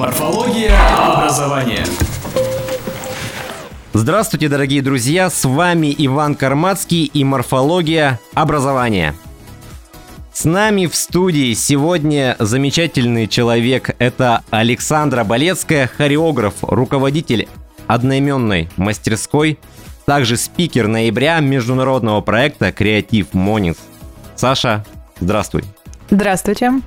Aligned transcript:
Морфология 0.00 0.74
образования. 0.96 1.84
Здравствуйте, 3.92 4.48
дорогие 4.48 4.80
друзья! 4.80 5.28
С 5.28 5.44
вами 5.44 5.94
Иван 5.98 6.36
Кармацкий 6.36 7.04
и 7.04 7.22
морфология 7.22 8.18
образования. 8.32 9.14
С 10.32 10.46
нами 10.46 10.86
в 10.86 10.94
студии 10.94 11.52
сегодня 11.52 12.34
замечательный 12.38 13.26
человек. 13.26 13.94
Это 13.98 14.42
Александра 14.48 15.22
Болецкая, 15.22 15.86
хореограф, 15.86 16.54
руководитель 16.62 17.46
одноименной 17.86 18.70
мастерской, 18.78 19.58
также 20.06 20.38
спикер 20.38 20.88
ноября 20.88 21.40
международного 21.40 22.22
проекта 22.22 22.72
«Креатив 22.72 23.34
Монис». 23.34 23.76
Саша, 24.34 24.82
здравствуй. 25.20 25.64
Здравствуйте. 26.08 26.80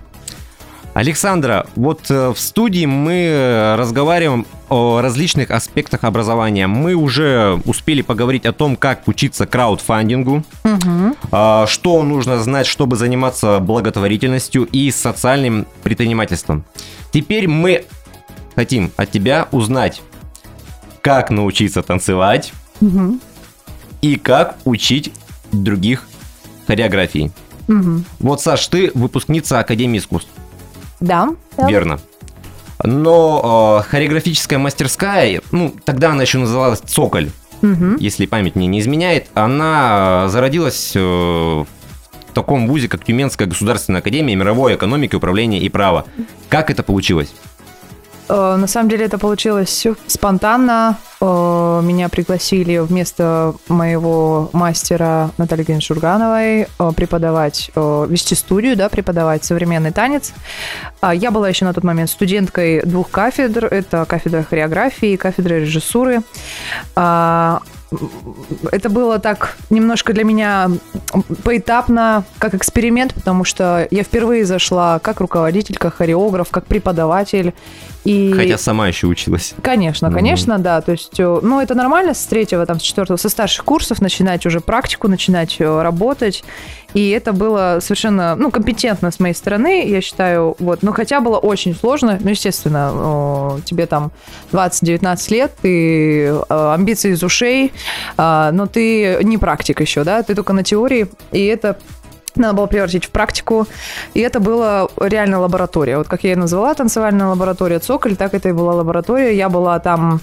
Александра, 0.93 1.65
вот 1.75 2.09
э, 2.09 2.29
в 2.29 2.39
студии 2.39 2.85
мы 2.85 3.13
э, 3.13 3.75
разговариваем 3.75 4.45
о 4.69 5.01
различных 5.01 5.49
аспектах 5.49 6.03
образования. 6.03 6.67
Мы 6.67 6.93
уже 6.93 7.59
успели 7.65 8.01
поговорить 8.03 8.45
о 8.45 8.53
том, 8.53 8.75
как 8.75 9.07
учиться 9.07 9.45
краудфандингу, 9.45 10.43
угу. 10.63 11.67
что 11.67 12.03
нужно 12.03 12.41
знать, 12.41 12.65
чтобы 12.65 12.95
заниматься 12.95 13.59
благотворительностью 13.59 14.63
и 14.65 14.89
социальным 14.91 15.67
предпринимательством. 15.83 16.63
Теперь 17.11 17.47
мы 17.47 17.85
хотим 18.55 18.91
от 18.95 19.11
тебя 19.11 19.47
узнать, 19.51 20.01
как 21.01 21.29
научиться 21.29 21.83
танцевать 21.83 22.53
угу. 22.81 23.19
и 24.01 24.15
как 24.15 24.57
учить 24.65 25.11
других 25.51 26.07
хореографии. 26.65 27.31
Угу. 27.67 28.03
Вот, 28.19 28.41
Саш, 28.41 28.67
ты 28.67 28.91
выпускница 28.93 29.59
Академии 29.59 29.99
искусств. 29.99 30.29
Да. 31.03 31.67
Верно. 31.67 31.99
Но 32.83 33.81
э, 33.83 33.89
хореографическая 33.89 34.57
мастерская, 34.57 35.41
ну, 35.51 35.73
тогда 35.83 36.11
она 36.11 36.23
еще 36.23 36.37
называлась 36.37 36.79
«Цоколь», 36.79 37.29
угу. 37.61 37.97
если 37.99 38.25
память 38.25 38.55
мне 38.55 38.67
не 38.67 38.79
изменяет, 38.79 39.27
она 39.33 40.27
зародилась 40.29 40.93
э, 40.95 40.99
в 40.99 41.67
таком 42.33 42.67
вузе, 42.67 42.87
как 42.87 43.03
Тюменская 43.03 43.47
государственная 43.47 43.99
академия 43.99 44.35
мировой 44.35 44.75
экономики, 44.75 45.15
управления 45.15 45.59
и 45.59 45.69
права. 45.69 46.05
Как 46.49 46.69
это 46.71 46.83
получилось? 46.83 47.33
Э, 48.29 48.55
на 48.55 48.67
самом 48.67 48.89
деле 48.89 49.05
это 49.05 49.17
получилось 49.17 49.87
спонтанно. 50.07 50.97
Э, 51.21 51.81
меня 51.83 52.09
пригласили 52.09 52.77
вместо 52.77 53.53
моего 53.67 54.49
мастера 54.53 55.31
Натальи 55.37 55.61
Евгеньевны 55.61 55.81
Шургановой 55.81 56.61
э, 56.61 56.91
преподавать, 56.95 57.71
вести 57.75 58.35
студию, 58.35 58.75
да, 58.75 58.89
преподавать 58.89 59.43
современный 59.43 59.91
танец. 59.91 60.33
А 61.01 61.13
я 61.13 61.31
была 61.31 61.49
еще 61.49 61.65
на 61.65 61.73
тот 61.73 61.83
момент 61.83 62.09
студенткой 62.09 62.81
двух 62.83 63.09
кафедр. 63.09 63.65
Это 63.65 64.05
кафедра 64.05 64.43
хореографии 64.43 65.13
и 65.13 65.17
кафедра 65.17 65.55
режиссуры. 65.55 66.21
Это 68.71 68.89
было 68.89 69.19
так 69.19 69.57
немножко 69.69 70.13
для 70.13 70.23
меня 70.23 70.69
поэтапно, 71.43 72.23
как 72.39 72.53
эксперимент, 72.55 73.13
потому 73.13 73.43
что 73.43 73.87
я 73.91 74.03
впервые 74.03 74.45
зашла 74.45 74.99
как 74.99 75.19
руководитель, 75.19 75.77
как 75.77 75.95
хореограф, 75.95 76.49
как 76.49 76.65
преподаватель. 76.65 77.53
И... 78.03 78.33
Хотя 78.35 78.57
сама 78.57 78.87
еще 78.87 79.07
училась. 79.07 79.53
Конечно, 79.61 80.07
mm-hmm. 80.07 80.13
конечно, 80.13 80.59
да. 80.59 80.81
То 80.81 80.91
есть, 80.91 81.19
э, 81.19 81.39
ну, 81.41 81.61
это 81.61 81.73
нормально 81.73 82.13
с 82.13 82.25
третьего, 82.25 82.65
там, 82.65 82.79
с 82.79 82.83
четвертого, 82.83 83.15
со 83.15 83.29
старших 83.29 83.63
курсов 83.63 84.01
начинать 84.01 84.45
уже 84.45 84.59
практику, 84.59 85.07
начинать 85.07 85.55
э, 85.59 85.81
работать. 85.81 86.43
И 86.93 87.09
это 87.09 87.33
было 87.33 87.79
совершенно, 87.81 88.35
ну, 88.35 88.51
компетентно 88.51 89.11
с 89.11 89.19
моей 89.19 89.33
стороны, 89.33 89.87
я 89.87 90.01
считаю, 90.01 90.55
вот. 90.59 90.83
Но 90.83 90.91
хотя 90.91 91.19
было 91.19 91.37
очень 91.37 91.75
сложно, 91.75 92.19
ну, 92.21 92.29
естественно, 92.29 93.59
тебе 93.65 93.85
там 93.85 94.11
20-19 94.51 95.31
лет, 95.31 95.51
ты 95.61 96.25
э, 96.27 96.43
амбиции 96.49 97.11
из 97.11 97.23
ушей, 97.23 97.73
а, 98.17 98.51
но 98.51 98.67
ты 98.67 99.19
не 99.23 99.37
практик 99.37 99.81
еще, 99.81 100.03
да, 100.03 100.23
ты 100.23 100.35
только 100.35 100.53
на 100.53 100.63
теории, 100.63 101.07
и 101.31 101.45
это 101.45 101.77
надо 102.35 102.53
было 102.53 102.65
превратить 102.65 103.05
в 103.05 103.09
практику. 103.09 103.67
И 104.13 104.19
это 104.19 104.39
была 104.39 104.87
реально 104.99 105.39
лаборатория. 105.39 105.97
Вот 105.97 106.07
как 106.07 106.23
я 106.23 106.31
ее 106.31 106.37
назвала, 106.37 106.73
танцевальная 106.73 107.27
лаборатория 107.27 107.79
«Цоколь», 107.79 108.15
так 108.15 108.33
это 108.33 108.49
и 108.49 108.51
была 108.51 108.73
лаборатория. 108.73 109.35
Я 109.35 109.49
была 109.49 109.79
там 109.79 110.21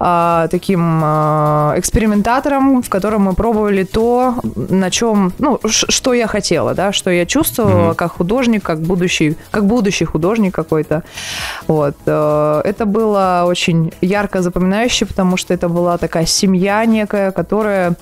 э, 0.00 0.48
таким 0.50 1.00
э, 1.04 1.74
экспериментатором, 1.76 2.82
в 2.82 2.88
котором 2.88 3.22
мы 3.22 3.34
пробовали 3.34 3.84
то, 3.84 4.36
на 4.42 4.90
чем, 4.90 5.32
ну, 5.38 5.60
что 5.64 6.12
я 6.12 6.26
хотела, 6.26 6.74
да, 6.74 6.92
что 6.92 7.10
я 7.10 7.26
чувствовала 7.26 7.92
mm-hmm. 7.92 7.96
как 7.96 8.12
художник, 8.12 8.62
как 8.62 8.80
будущий, 8.80 9.36
как 9.50 9.66
будущий 9.66 10.04
художник 10.04 10.54
какой-то. 10.54 11.02
Вот. 11.68 11.96
Э, 12.06 12.60
это 12.64 12.86
было 12.86 13.44
очень 13.46 13.92
ярко 14.00 14.42
запоминающе, 14.42 15.06
потому 15.06 15.36
что 15.36 15.54
это 15.54 15.68
была 15.68 15.98
такая 15.98 16.26
семья 16.26 16.84
некая, 16.84 17.30
которая 17.30 17.94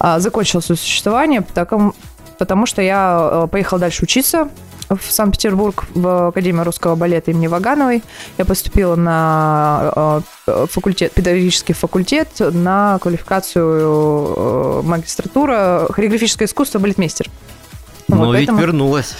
э, 0.00 0.18
закончила 0.18 0.60
свое 0.60 0.78
существование 0.78 1.42
по 1.42 1.52
такому 1.52 1.94
потому 2.38 2.66
что 2.66 2.82
я 2.82 3.30
э, 3.44 3.48
поехала 3.50 3.80
дальше 3.80 4.04
учиться 4.04 4.48
в 4.88 5.10
Санкт-Петербург 5.10 5.84
в 5.94 6.28
Академию 6.28 6.64
русского 6.64 6.94
балета 6.94 7.30
имени 7.30 7.46
Вагановой. 7.46 8.02
Я 8.38 8.44
поступила 8.44 8.96
на 8.96 10.22
э, 10.46 10.66
факультет, 10.70 11.12
педагогический 11.12 11.72
факультет 11.72 12.28
на 12.38 12.98
квалификацию 13.00 14.34
э, 14.36 14.82
магистратура 14.84 15.86
хореографическое 15.90 16.46
искусство 16.46 16.78
балетмейстер. 16.78 17.28
Но 18.08 18.16
вот, 18.16 18.36
ведь 18.36 18.48
поэтому... 18.48 18.60
вернулась. 18.60 19.14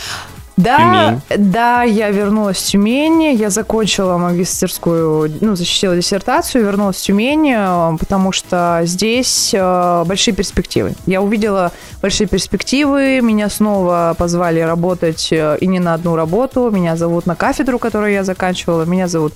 Да, 0.56 1.20
Тюмень. 1.28 1.50
да, 1.50 1.82
я 1.82 2.10
вернулась 2.10 2.58
в 2.58 2.66
Тюмень, 2.66 3.34
я 3.34 3.50
закончила 3.50 4.18
магистерскую, 4.18 5.32
ну, 5.40 5.56
защитила 5.56 5.96
диссертацию, 5.96 6.64
вернулась 6.64 6.96
в 6.96 7.02
Тюмень, 7.02 7.52
э, 7.52 7.96
потому 7.98 8.30
что 8.30 8.80
здесь 8.84 9.50
э, 9.52 10.04
большие 10.06 10.32
перспективы. 10.32 10.92
Я 11.06 11.22
увидела 11.22 11.72
большие 12.00 12.28
перспективы, 12.28 13.20
меня 13.20 13.50
снова 13.50 14.14
позвали 14.16 14.60
работать 14.60 15.28
э, 15.32 15.58
и 15.60 15.66
не 15.66 15.80
на 15.80 15.94
одну 15.94 16.14
работу, 16.14 16.70
меня 16.70 16.96
зовут 16.96 17.26
на 17.26 17.34
кафедру, 17.34 17.80
которую 17.80 18.12
я 18.12 18.22
заканчивала, 18.22 18.84
меня 18.84 19.08
зовут 19.08 19.32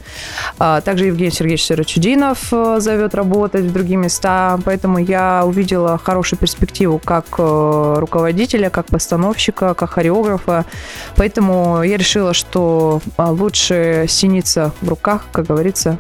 также 0.59 1.07
Евгений 1.07 1.31
Сергеевич 1.31 1.67
Сырочудинов 1.67 2.53
зовет 2.79 3.15
работать 3.15 3.65
в 3.65 3.73
другие 3.73 3.97
места, 3.97 4.59
поэтому 4.65 4.99
я 4.99 5.43
увидела 5.45 5.99
хорошую 5.99 6.39
перспективу 6.39 7.01
как 7.05 7.25
руководителя, 7.39 8.71
как 8.71 8.87
постановщика, 8.87 9.75
как 9.75 9.91
хореографа, 9.91 10.65
Поэтому 11.19 11.83
я 11.83 11.97
решила, 11.97 12.33
что 12.33 13.03
а, 13.17 13.33
лучше 13.33 14.07
синица 14.09 14.73
в 14.81 14.89
руках, 14.89 15.27
как 15.33 15.47
говорится, 15.47 15.99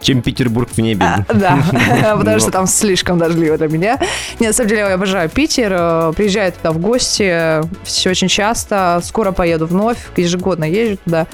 чем 0.00 0.22
Петербург 0.22 0.68
в 0.68 0.78
небе. 0.80 1.04
А, 1.04 1.24
да, 1.32 1.62
потому 2.18 2.40
что 2.40 2.50
там 2.50 2.66
слишком 2.66 3.18
дождливо 3.18 3.56
для 3.56 3.68
меня. 3.68 3.98
Нет, 4.40 4.48
на 4.48 4.52
самом 4.52 4.68
деле 4.68 4.80
я 4.80 4.94
обожаю 4.94 5.28
Питер, 5.28 5.72
э, 5.72 6.12
приезжаю 6.16 6.52
туда 6.52 6.72
в 6.72 6.78
гости 6.78 7.60
все 7.84 8.10
очень 8.10 8.28
часто, 8.28 9.00
скоро 9.04 9.32
поеду 9.32 9.66
вновь, 9.66 9.98
ежегодно 10.16 10.64
езжу 10.64 10.98
туда 11.04 11.26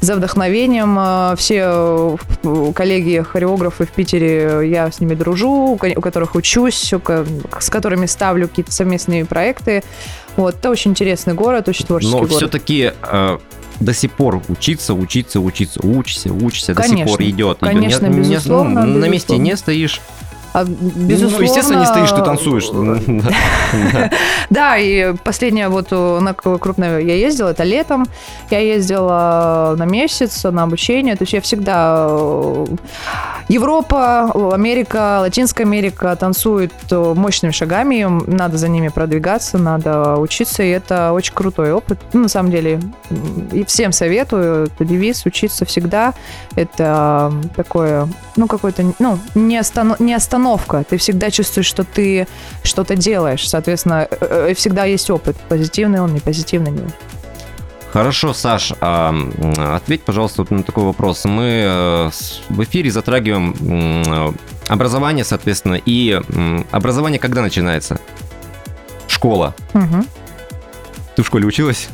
за 0.00 0.14
вдохновением. 0.14 0.96
Э, 0.98 1.34
все 1.36 2.18
э, 2.44 2.72
коллеги 2.74 3.24
хореографы 3.28 3.86
в 3.86 3.90
Питере, 3.90 4.68
я 4.70 4.90
с 4.90 5.00
ними 5.00 5.14
дружу, 5.14 5.50
у 5.50 5.76
которых 5.76 6.36
учусь, 6.36 6.92
с 7.58 7.70
которыми 7.70 8.06
ставлю 8.06 8.48
какие-то 8.48 8.72
совместные 8.72 9.24
проекты. 9.24 9.82
Вот, 10.36 10.56
это 10.56 10.70
очень 10.70 10.92
интересный 10.92 11.34
город, 11.34 11.68
очень 11.68 11.86
творческий 11.86 12.12
Но 12.12 12.18
город. 12.18 12.32
Но 12.32 12.36
все-таки 12.38 12.92
до 13.80 13.92
сих 13.92 14.12
пор 14.12 14.42
учиться, 14.48 14.94
учиться, 14.94 15.40
учиться, 15.40 15.80
учишься, 15.82 16.32
учишься, 16.32 16.74
конечно, 16.74 16.96
до 16.96 17.02
сих 17.02 17.06
пор 17.06 17.22
идет. 17.22 17.58
Конечно, 17.60 18.06
идет. 18.06 18.16
Не, 18.16 18.30
безусловно, 18.30 18.68
не, 18.68 18.74
ну, 18.74 18.80
безусловно. 18.84 19.06
На 19.06 19.08
месте 19.08 19.38
не 19.38 19.56
стоишь. 19.56 20.00
А, 20.56 20.64
безусловно... 20.64 21.38
Ну, 21.38 21.44
естественно, 21.44 21.80
не 21.80 21.86
стоишь, 21.86 22.10
ты 22.12 22.22
танцуешь. 22.22 22.70
Да, 24.50 24.78
и 24.78 25.14
последнее 25.22 25.68
вот 25.68 25.90
на 25.90 26.32
крупное 26.32 27.00
я 27.00 27.14
ездила, 27.14 27.48
это 27.50 27.64
летом. 27.64 28.06
Я 28.50 28.60
ездила 28.60 29.74
на 29.76 29.84
месяц 29.84 30.44
на 30.44 30.62
обучение. 30.62 31.16
То 31.16 31.24
есть 31.24 31.34
я 31.34 31.40
всегда... 31.42 32.08
Европа, 33.48 34.32
Америка, 34.52 35.18
Латинская 35.20 35.62
Америка 35.62 36.16
танцуют 36.16 36.72
мощными 36.90 37.52
шагами. 37.52 38.06
Надо 38.26 38.58
за 38.58 38.68
ними 38.68 38.88
продвигаться, 38.88 39.56
надо 39.58 40.16
учиться. 40.16 40.64
И 40.64 40.68
это 40.68 41.12
очень 41.12 41.32
крутой 41.32 41.72
опыт. 41.72 41.98
Ну, 42.12 42.22
на 42.22 42.28
самом 42.28 42.50
деле, 42.50 42.80
и 43.52 43.64
всем 43.64 43.92
советую. 43.92 44.66
Это 44.66 44.84
девиз 44.84 45.24
учиться 45.26 45.64
всегда. 45.64 46.12
Это 46.56 47.32
такое, 47.54 48.08
ну, 48.34 48.48
какой-то, 48.48 48.84
ну, 48.98 49.18
не, 49.36 49.58
останов... 49.58 50.00
не 50.00 50.14
остановка. 50.14 50.84
Ты 50.88 50.96
всегда 50.96 51.30
чувствуешь, 51.30 51.66
что 51.66 51.84
ты 51.84 52.26
что-то 52.64 52.96
делаешь. 52.96 53.48
Соответственно, 53.48 54.08
э, 54.10 54.16
э, 54.50 54.54
всегда 54.54 54.84
есть 54.84 55.08
опыт. 55.08 55.36
Позитивный 55.48 56.00
он, 56.00 56.12
не 56.12 56.20
позитивный 56.20 56.72
не. 56.72 56.82
Хорошо, 57.92 58.34
Саш, 58.34 58.72
а, 58.80 59.14
ответь, 59.74 60.02
пожалуйста, 60.02 60.42
вот 60.42 60.50
на 60.50 60.62
такой 60.62 60.84
вопрос. 60.84 61.24
Мы 61.24 61.62
э, 61.64 62.10
в 62.48 62.62
эфире 62.64 62.90
затрагиваем 62.90 64.34
образование, 64.68 65.24
соответственно, 65.24 65.80
и 65.84 66.20
образование 66.72 67.18
когда 67.18 67.42
начинается? 67.42 67.98
Школа. 69.08 69.54
Угу. 69.72 70.04
Ты 71.16 71.22
в 71.22 71.26
школе 71.26 71.46
училась? 71.46 71.88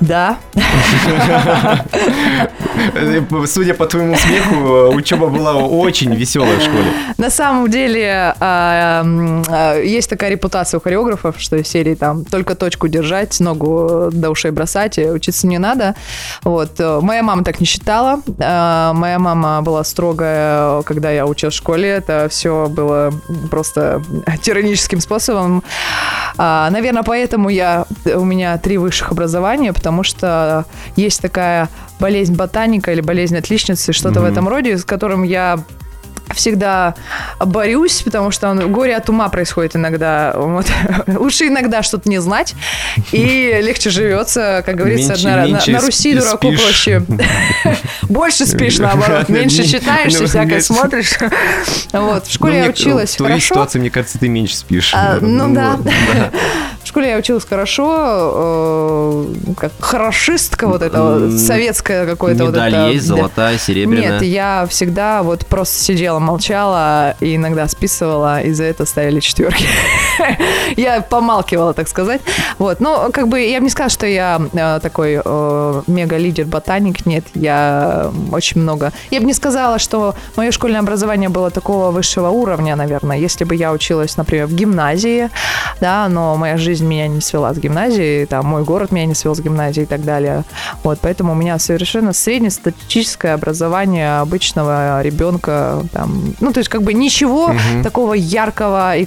Да. 0.00 0.38
Э, 2.94 3.22
Судя 3.46 3.74
по 3.74 3.86
твоему 3.86 4.16
смеху, 4.16 4.94
учеба 4.94 5.28
была 5.28 5.54
очень 5.56 6.14
веселая 6.14 6.58
в 6.58 6.62
школе. 6.62 6.86
На 7.18 7.30
самом 7.30 7.70
деле, 7.70 8.34
а, 8.40 9.04
а, 9.48 9.78
есть 9.80 10.08
такая 10.10 10.30
репутация 10.30 10.78
у 10.78 10.80
хореографов, 10.80 11.36
что 11.38 11.56
из 11.56 11.68
серии 11.68 11.94
там 11.94 12.24
только 12.24 12.54
точку 12.54 12.88
держать, 12.88 13.38
ногу 13.40 14.08
до 14.12 14.30
ушей 14.30 14.50
бросать, 14.50 14.98
и 14.98 15.06
учиться 15.08 15.46
не 15.46 15.58
надо. 15.58 15.94
Вот. 16.44 16.78
э, 16.78 17.00
Моя 17.02 17.22
мама 17.22 17.44
так 17.44 17.60
не 17.60 17.66
считала. 17.66 18.20
Моя 18.38 19.18
мама 19.18 19.62
была 19.62 19.84
строгая, 19.84 20.82
когда 20.82 21.10
я 21.10 21.26
училась 21.26 21.54
в 21.54 21.58
школе. 21.58 21.88
Это 21.88 22.28
все 22.30 22.66
было 22.68 23.12
просто 23.50 24.02
тираническим 24.42 25.00
способом. 25.00 25.62
А, 26.38 26.70
Наверное, 26.70 27.02
поэтому 27.02 27.48
я, 27.48 27.86
у 28.04 28.24
меня 28.24 28.58
три 28.58 28.78
высших 28.78 29.12
образования, 29.12 29.72
потому 29.72 30.02
что 30.02 30.64
есть 30.96 31.20
такая 31.20 31.68
болезнь 32.00 32.34
ботаника 32.62 32.92
или 32.92 33.00
болезнь 33.00 33.36
отличницы, 33.36 33.92
что-то 33.92 34.20
в 34.20 34.22
Мгм. 34.22 34.32
этом 34.32 34.48
роде, 34.48 34.78
с 34.78 34.84
которым 34.84 35.24
я 35.24 35.58
всегда 36.32 36.94
борюсь, 37.44 38.00
потому 38.02 38.30
что 38.30 38.48
он, 38.48 38.72
горе 38.72 38.96
от 38.96 39.08
ума 39.10 39.28
происходит 39.28 39.74
иногда. 39.76 40.32
Вот. 40.36 40.66
Лучше 41.08 41.48
иногда 41.48 41.82
что-то 41.82 42.08
не 42.08 42.20
знать, 42.20 42.54
и 43.10 43.58
легче 43.62 43.90
живется, 43.90 44.62
как 44.64 44.76
говорится, 44.76 45.12
Меньше- 45.12 45.24
на, 45.28 45.36
на- 45.36 45.46
меньше 45.46 45.70
на 45.72 45.80
Руси 45.80 46.12
спи- 46.12 46.18
дураку 46.20 46.46
спишь. 46.52 46.62
проще. 46.62 47.02
Больше 48.02 48.46
спишь, 48.46 48.78
наоборот, 48.78 49.28
меньше 49.28 49.64
читаешь 49.64 50.14
и 50.14 50.18
ну, 50.20 50.26
всякое 50.26 50.46
меньше. 50.46 50.66
смотришь. 50.66 51.12
Вот. 51.92 52.26
В 52.26 52.32
школе 52.32 52.52
Ну, 52.52 52.58
я 52.58 52.64
мне- 52.64 52.70
училась 52.72 53.14
В 53.14 53.16
твоей 53.16 53.32
хорошо. 53.34 53.54
ситуации, 53.54 53.78
мне 53.80 53.90
кажется, 53.90 54.18
ты 54.18 54.28
меньше 54.28 54.56
спишь. 54.56 54.92
А, 54.94 55.18
ну 55.20 55.52
да. 55.52 55.78
Школе 56.92 57.08
я 57.08 57.16
училась 57.16 57.46
хорошо, 57.46 57.86
э, 58.34 59.54
как 59.56 59.72
хорошистка 59.80 60.66
вот 60.66 60.82
М, 60.82 61.38
советское 61.38 62.04
какое-то 62.04 62.44
вот 62.44 62.54
это. 62.54 62.90
есть, 62.90 63.08
да. 63.08 63.16
золотая, 63.16 63.56
серебряная. 63.58 64.20
Нет, 64.20 64.22
я 64.22 64.66
всегда 64.68 65.22
вот 65.22 65.46
просто 65.46 65.82
сидела, 65.82 66.18
молчала 66.18 67.14
и 67.20 67.36
иногда 67.36 67.66
списывала, 67.68 68.42
и 68.42 68.52
за 68.52 68.64
это 68.64 68.84
ставили 68.84 69.20
четверки. 69.20 69.64
Я 70.76 71.00
помалкивала, 71.00 71.72
так 71.72 71.88
сказать. 71.88 72.20
Вот, 72.58 72.80
ну, 72.80 73.10
как 73.12 73.28
бы 73.28 73.40
я 73.40 73.58
бы 73.58 73.64
не 73.64 73.70
сказала, 73.70 73.90
что 73.90 74.06
я 74.06 74.40
э, 74.52 74.80
такой 74.82 75.20
э, 75.24 75.82
мега-лидер-ботаник, 75.86 77.06
нет, 77.06 77.24
я 77.34 78.10
очень 78.30 78.60
много... 78.60 78.92
Я 79.10 79.20
бы 79.20 79.26
не 79.26 79.34
сказала, 79.34 79.78
что 79.78 80.14
мое 80.36 80.50
школьное 80.50 80.80
образование 80.80 81.28
было 81.28 81.50
такого 81.50 81.90
высшего 81.90 82.28
уровня, 82.28 82.76
наверное, 82.76 83.18
если 83.18 83.44
бы 83.44 83.54
я 83.54 83.72
училась, 83.72 84.16
например, 84.16 84.46
в 84.46 84.54
гимназии, 84.54 85.30
да, 85.80 86.08
но 86.08 86.36
моя 86.36 86.56
жизнь 86.56 86.81
меня 86.84 87.08
не 87.08 87.20
свела 87.20 87.52
с 87.54 87.58
гимназией, 87.58 88.26
там, 88.26 88.46
мой 88.46 88.64
город 88.64 88.90
меня 88.92 89.06
не 89.06 89.14
свел 89.14 89.34
с 89.34 89.40
гимназией 89.40 89.84
и 89.84 89.86
так 89.86 90.04
далее. 90.04 90.44
Вот, 90.82 90.98
поэтому 91.00 91.32
у 91.32 91.34
меня 91.34 91.58
совершенно 91.58 92.12
среднестатистическое 92.12 93.34
образование 93.34 94.18
обычного 94.20 95.02
ребенка, 95.02 95.82
там, 95.92 96.34
ну, 96.40 96.52
то 96.52 96.58
есть, 96.58 96.68
как 96.70 96.82
бы 96.82 96.92
ничего 96.94 97.48
Мгм. 97.48 97.82
такого 97.82 98.14
яркого. 98.14 98.96
И, 98.96 99.06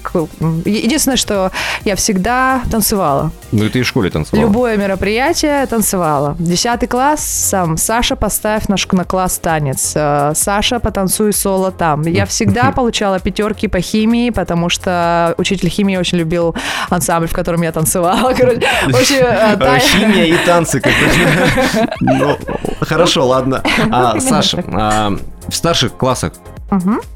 единственное, 0.66 1.18
что 1.18 1.51
я 1.83 1.95
всегда 1.95 2.62
танцевала. 2.72 3.31
Ну, 3.51 3.63
и 3.66 3.69
ты 3.69 3.80
и 3.80 3.81
в 3.83 3.88
школе 3.88 4.10
танцевала. 4.10 4.45
Любое 4.45 4.77
мероприятие 4.77 5.66
танцевала. 5.68 6.36
Десятый 6.39 6.88
класс, 6.88 7.22
сам, 7.24 7.77
Саша, 7.77 8.16
поставь 8.16 8.68
наш 8.68 8.86
на 8.92 9.04
класс 9.04 9.39
танец. 9.39 9.94
Э, 9.95 10.33
Саша, 10.36 10.80
потанцуй 10.80 11.33
соло 11.33 11.72
там. 11.72 12.04
Я 12.04 12.25
всегда 12.27 12.72
получала 12.72 13.19
пятерки 13.19 13.68
по 13.68 13.80
химии, 13.81 14.30
потому 14.30 14.69
что 14.69 15.33
учитель 15.38 15.69
химии 15.69 15.98
очень 15.98 16.18
любил 16.18 16.56
ансамбль, 16.89 17.27
в 17.27 17.33
котором 17.33 17.62
я 17.65 17.71
танцевала. 17.71 18.33
Короче, 18.33 18.62
очень, 18.88 19.15
э, 19.17 19.53
А, 19.53 19.56
та- 19.59 19.79
Химия 19.79 20.25
и 20.25 20.38
танцы. 20.45 20.79
как. 20.79 20.94
Ну, 22.01 22.38
хорошо, 22.81 23.25
ладно. 23.27 23.62
А, 23.91 24.19
Саша, 24.19 24.63
а, 24.73 25.12
в 25.47 25.56
старших 25.56 25.94
классах 25.97 26.33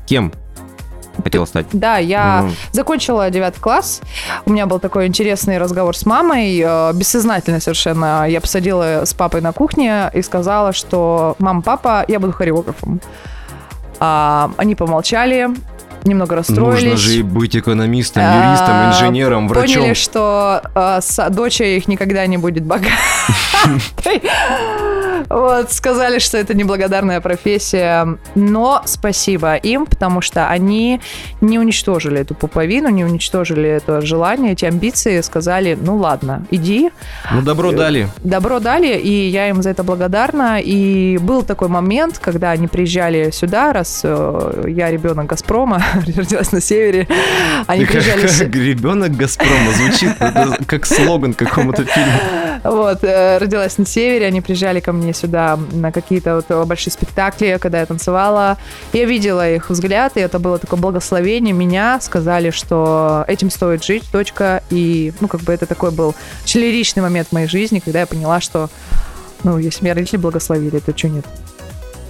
кем 0.05 0.31
хотела 1.23 1.45
стать? 1.45 1.65
Да, 1.73 1.97
я 1.97 2.43
Мгм. 2.43 2.55
закончила 2.71 3.29
девятый 3.29 3.59
класс. 3.61 4.01
У 4.45 4.51
меня 4.51 4.65
был 4.67 4.79
такой 4.79 5.05
интересный 5.07 5.57
разговор 5.57 5.95
с 5.97 6.05
мамой, 6.05 6.61
э, 6.65 6.93
бессознательно 6.93 7.59
совершенно. 7.59 8.25
Я 8.27 8.39
посадила 8.39 9.03
с 9.05 9.13
папой 9.13 9.41
на 9.41 9.51
кухне 9.51 10.09
и 10.13 10.21
сказала, 10.21 10.71
что 10.71 11.35
мама, 11.39 11.61
папа, 11.61 12.05
я 12.07 12.19
буду 12.19 12.31
хореографом. 12.33 13.01
А, 13.99 14.51
они 14.57 14.75
помолчали, 14.75 15.49
немного 16.05 16.35
расстроились. 16.35 16.83
Нужно 16.83 16.97
же 16.97 17.23
быть 17.23 17.55
экономистом, 17.55 18.23
А, 18.25 18.45
юристом, 18.45 18.89
инженером, 18.89 19.47
врачом. 19.47 19.75
Поняли, 19.75 19.93
что 19.93 20.61
э, 20.75 20.99
с- 21.01 21.29
дочь 21.29 21.61
их 21.61 21.87
никогда 21.87 22.25
не 22.27 22.37
будет 22.37 22.63
богатой. 22.63 22.91
Вот, 25.29 25.71
сказали, 25.71 26.19
что 26.19 26.37
это 26.37 26.53
неблагодарная 26.53 27.21
профессия. 27.21 28.17
Но 28.35 28.81
спасибо 28.85 29.55
им, 29.55 29.85
потому 29.85 30.21
что 30.21 30.49
они 30.49 30.99
не 31.41 31.59
уничтожили 31.59 32.19
эту 32.19 32.33
пуповину, 32.33 32.89
не 32.89 33.05
уничтожили 33.05 33.69
это 33.69 34.01
желание, 34.01 34.53
эти 34.53 34.65
амбиции, 34.65 35.21
сказали, 35.21 35.77
ну 35.79 35.97
ладно, 35.97 36.45
иди, 36.49 36.89
Ну, 37.31 37.41
добро 37.41 37.71
дали. 37.71 38.07
добро 38.23 38.59
дали, 38.59 38.97
и 38.97 39.29
я 39.29 39.49
им 39.49 39.61
за 39.61 39.69
это 39.69 39.83
благодарна. 39.83 40.59
И 40.59 41.17
был 41.19 41.43
такой 41.43 41.67
момент, 41.67 42.17
когда 42.17 42.51
они 42.51 42.67
приезжали 42.67 43.29
сюда, 43.31 43.71
раз 43.71 44.01
э, 44.03 44.63
я 44.67 44.89
ребенок 44.89 45.27
Газпрома, 45.27 45.83
родилась 46.17 46.51
на 46.51 46.61
севере, 46.61 47.07
они 47.67 47.85
приезжали... 47.85 48.21
ребенок 48.69 49.15
Газпрома 49.15 49.71
звучит 49.73 50.11
как 50.65 50.85
слоган 50.85 51.33
какому-то 51.33 51.85
фильму. 51.85 52.48
Вот, 52.63 53.03
э, 53.03 53.38
родилась 53.38 53.77
на 53.77 53.85
севере, 53.85 54.25
они 54.27 54.41
приезжали 54.41 54.79
ко 54.79 54.91
мне 54.91 55.13
сюда 55.13 55.57
на 55.71 55.91
какие-то 55.91 56.44
вот 56.47 56.67
большие 56.67 56.91
спектакли, 56.91 57.57
когда 57.59 57.79
я 57.79 57.85
танцевала. 57.85 58.57
Я 58.94 59.06
видела 59.06 59.50
их 59.50 59.69
взгляд, 59.69 60.17
и 60.17 60.19
это 60.19 60.39
было 60.39 60.57
такое 60.57 60.79
благословение 60.79 61.53
меня. 61.53 62.00
Сказали, 62.01 62.50
что 62.50 63.23
этим 63.27 63.50
стоит 63.50 63.83
жить, 63.83 64.03
точка. 64.11 64.63
И, 64.69 65.13
ну, 65.21 65.27
как 65.27 65.41
бы 65.41 65.53
это 65.53 65.65
такой 65.65 65.91
был 65.91 66.15
очень 66.44 66.61
лиричный 66.61 67.01
момент 67.03 67.29
в 67.29 67.31
моей 67.31 67.47
жизни, 67.47 67.79
когда 67.79 68.01
я 68.01 68.07
поняла, 68.07 68.41
что, 68.41 68.69
ну, 69.44 69.57
если 69.57 69.83
меня 69.83 69.94
родители 69.94 70.17
благословили, 70.17 70.79
то 70.79 70.97
что 70.97 71.09
нет? 71.09 71.25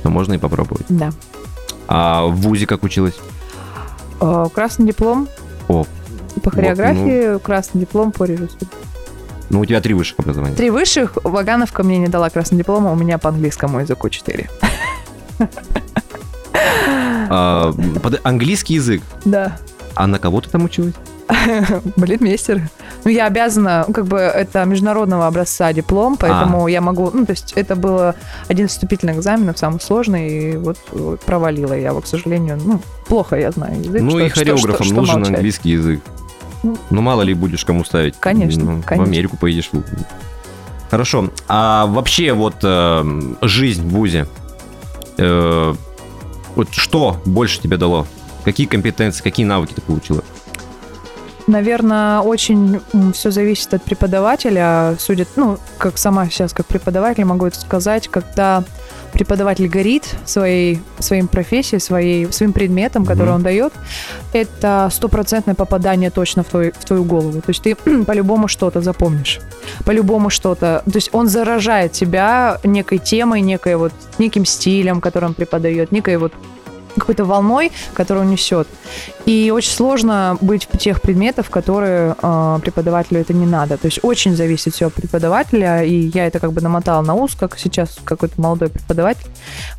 То 0.03 0.09
можно 0.09 0.33
и 0.33 0.37
попробовать. 0.37 0.85
Да. 0.89 1.11
А 1.87 2.25
в 2.25 2.35
ВУЗе 2.35 2.65
как 2.65 2.83
училась? 2.83 3.15
Э, 4.21 4.45
Красный 4.53 4.87
диплом 4.87 5.27
О, 5.67 5.85
по 6.43 6.51
хореографии, 6.51 7.39
красный 7.39 7.81
диплом 7.81 8.11
по 8.11 8.23
режиссуре. 8.23 8.67
Ну 9.49 9.59
у 9.61 9.65
тебя 9.65 9.81
три 9.81 9.93
высших 9.93 10.19
образования. 10.19 10.55
Три 10.55 10.69
высших, 10.69 11.13
Вагановка 11.23 11.83
мне 11.83 11.97
не 11.97 12.07
дала 12.07 12.29
красный 12.29 12.57
диплом, 12.57 12.87
а 12.87 12.91
у 12.91 12.95
меня 12.95 13.17
по 13.17 13.29
английскому 13.29 13.79
языку 13.79 14.09
четыре. 14.09 14.49
А, 17.31 17.71
под- 18.01 18.21
английский 18.23 18.75
язык. 18.75 19.01
Да. 19.25 19.57
А 19.95 20.07
на 20.07 20.17
кого 20.19 20.41
ты 20.41 20.49
там 20.49 20.65
училась? 20.65 20.93
Балетмейстер. 21.95 22.61
Ну, 23.03 23.11
я 23.11 23.27
обязана, 23.27 23.85
ну, 23.87 23.93
как 23.93 24.05
бы, 24.07 24.17
это 24.17 24.65
международного 24.65 25.27
образца 25.27 25.71
диплом, 25.73 26.17
поэтому 26.17 26.67
я 26.67 26.81
могу, 26.81 27.11
ну, 27.13 27.25
то 27.25 27.31
есть 27.31 27.53
это 27.55 27.75
было 27.75 28.15
один 28.47 28.65
из 28.65 28.71
вступительных 28.71 29.17
экзаменов, 29.17 29.57
самый 29.59 29.79
сложный, 29.79 30.27
и 30.53 30.57
вот 30.57 30.77
провалила 31.25 31.73
я 31.73 31.89
его, 31.89 32.01
к 32.01 32.07
сожалению. 32.07 32.57
Ну, 32.63 32.81
плохо 33.07 33.35
я 33.37 33.51
знаю 33.51 33.79
язык. 33.79 34.01
ну 34.01 34.09
что- 34.11 34.19
и 34.21 34.29
что- 34.29 34.39
хореографам 34.39 34.73
что- 34.75 34.83
что 34.85 34.95
нужен 34.95 35.15
молчать. 35.19 35.35
английский 35.35 35.69
язык. 35.69 36.01
Ну. 36.63 36.77
Мало 36.89 37.21
ли 37.21 37.33
будешь 37.33 37.63
кому 37.65 37.83
ставить. 37.85 38.15
Конечно, 38.19 38.63
Ну, 38.63 38.81
В 38.81 38.85
конечно. 38.85 39.11
Америку 39.11 39.37
поедешь. 39.37 39.69
Хорошо. 40.89 41.29
А 41.47 41.85
вообще 41.85 42.33
вот 42.33 42.55
э, 42.63 43.21
жизнь 43.41 43.83
в 43.87 43.89
ВУЗе, 43.91 44.27
э, 45.17 45.73
вот 46.55 46.67
что 46.73 47.21
больше 47.25 47.61
тебе 47.61 47.77
дало? 47.77 48.07
Какие 48.43 48.67
компетенции, 48.67 49.21
какие 49.21 49.45
навыки 49.45 49.73
ты 49.73 49.81
получила? 49.81 50.23
Наверное, 51.47 52.19
очень 52.19 52.79
все 53.13 53.31
зависит 53.31 53.73
от 53.73 53.83
преподавателя. 53.83 54.95
Судят, 54.99 55.29
ну, 55.35 55.57
как 55.77 55.97
сама 55.97 56.27
сейчас, 56.29 56.53
как 56.53 56.67
преподаватель, 56.67 57.25
могу 57.25 57.45
это 57.47 57.59
сказать, 57.59 58.07
когда 58.07 58.63
преподаватель 59.19 59.67
горит 59.67 60.15
своей, 60.25 60.79
своим 60.99 61.27
профессией, 61.27 61.81
своей, 61.81 62.31
своим 62.31 62.53
предметом, 62.53 63.05
который 63.05 63.27
Мгм. 63.27 63.35
он 63.35 63.43
дает, 63.43 63.73
это 64.33 64.89
стопроцентное 64.91 65.55
попадание 65.55 66.09
точно 66.09 66.43
в, 66.43 66.47
твой, 66.47 66.71
в 66.71 66.85
твою 66.85 67.03
голову. 67.03 67.41
То 67.41 67.49
есть 67.49 67.61
ты 67.61 67.75
по-любому 68.07 68.47
что-то 68.47 68.81
запомнишь. 68.81 69.39
По-любому 69.85 70.29
что-то. 70.29 70.83
То 70.85 70.97
есть 70.97 71.09
он 71.11 71.27
заражает 71.27 71.91
тебя 71.91 72.59
некой 72.63 72.97
темой, 72.99 73.41
некой 73.41 73.75
вот, 73.75 73.91
неким 74.19 74.45
стилем, 74.45 75.01
который 75.01 75.25
он 75.25 75.33
преподает, 75.33 75.91
некой 75.91 76.17
вот 76.17 76.31
какой-то 76.99 77.25
волной, 77.25 77.71
которая 77.93 78.25
унесет. 78.25 78.67
И 79.25 79.51
очень 79.53 79.71
сложно 79.71 80.37
быть 80.41 80.67
в 80.71 80.77
тех 80.77 81.01
предметов, 81.01 81.49
которые 81.49 82.15
э, 82.21 82.59
преподавателю 82.61 83.21
это 83.21 83.33
не 83.33 83.45
надо. 83.45 83.77
То 83.77 83.85
есть 83.85 83.99
очень 84.01 84.35
зависит 84.35 84.73
все 84.73 84.87
от 84.87 84.93
преподавателя, 84.93 85.83
и 85.83 86.09
я 86.13 86.25
это 86.25 86.39
как 86.39 86.51
бы 86.51 86.61
намотала 86.61 87.01
на 87.01 87.13
ус, 87.13 87.35
как 87.35 87.57
сейчас 87.59 87.97
какой-то 88.03 88.41
молодой 88.41 88.69
преподаватель. 88.69 89.27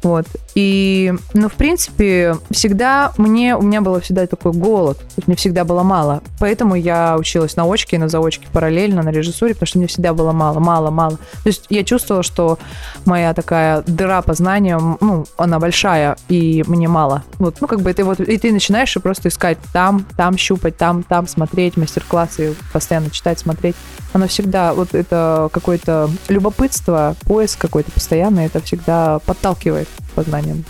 Вот. 0.03 0.27
И, 0.55 1.13
ну, 1.35 1.49
в 1.49 1.55
принципе, 1.55 2.37
всегда 2.51 3.13
мне, 3.17 3.57
у 3.57 3.63
меня 3.63 3.81
было 3.81 4.01
всегда 4.01 4.27
такой 4.27 4.53
голод, 4.53 4.99
мне 5.27 5.35
всегда 5.35 5.65
было 5.65 5.83
мало. 5.83 6.23
Поэтому 6.39 6.77
я 6.77 7.17
училась 7.19 7.57
на 7.57 7.65
очке 7.65 7.97
и 7.97 7.99
на 7.99 8.09
заочке 8.09 8.47
параллельно, 8.53 9.03
на 9.03 9.11
режиссуре, 9.11 9.55
потому 9.55 9.67
что 9.67 9.79
мне 9.79 9.89
всегда 9.89 10.15
было 10.15 10.31
мало, 10.31 10.61
мало, 10.61 10.91
мало. 10.91 11.17
То 11.17 11.47
есть 11.47 11.67
я 11.71 11.83
чувствовала, 11.83 12.23
что 12.23 12.59
моя 13.05 13.35
такая 13.35 13.83
дыра 13.83 14.23
по 14.23 14.35
знаниям, 14.35 14.97
ну, 15.01 15.27
она 15.37 15.59
большая, 15.59 16.17
и 16.29 16.63
мне 16.69 16.87
мало. 16.87 17.10
Вот, 17.39 17.57
ну, 17.61 17.67
как 17.67 17.81
бы 17.81 17.91
это 17.91 18.05
вот, 18.05 18.21
и 18.21 18.37
ты 18.39 18.53
начинаешь 18.53 18.95
просто 19.03 19.29
искать 19.29 19.59
там, 19.73 20.05
там 20.17 20.37
щупать, 20.39 20.77
там, 20.77 21.03
там 21.03 21.27
смотреть, 21.27 21.77
мастер-классы 21.77 22.55
постоянно 22.73 23.11
читать, 23.11 23.39
смотреть. 23.39 23.77
Оно 24.13 24.27
всегда, 24.29 24.73
вот 24.75 24.95
это 24.95 25.49
какое-то 25.53 26.11
любопытство, 26.29 27.17
поиск 27.27 27.59
какой-то 27.61 27.91
постоянный, 27.93 28.47
это 28.47 28.61
всегда 28.61 29.19
подталкивает 29.21 29.89
познанием. 30.15 30.65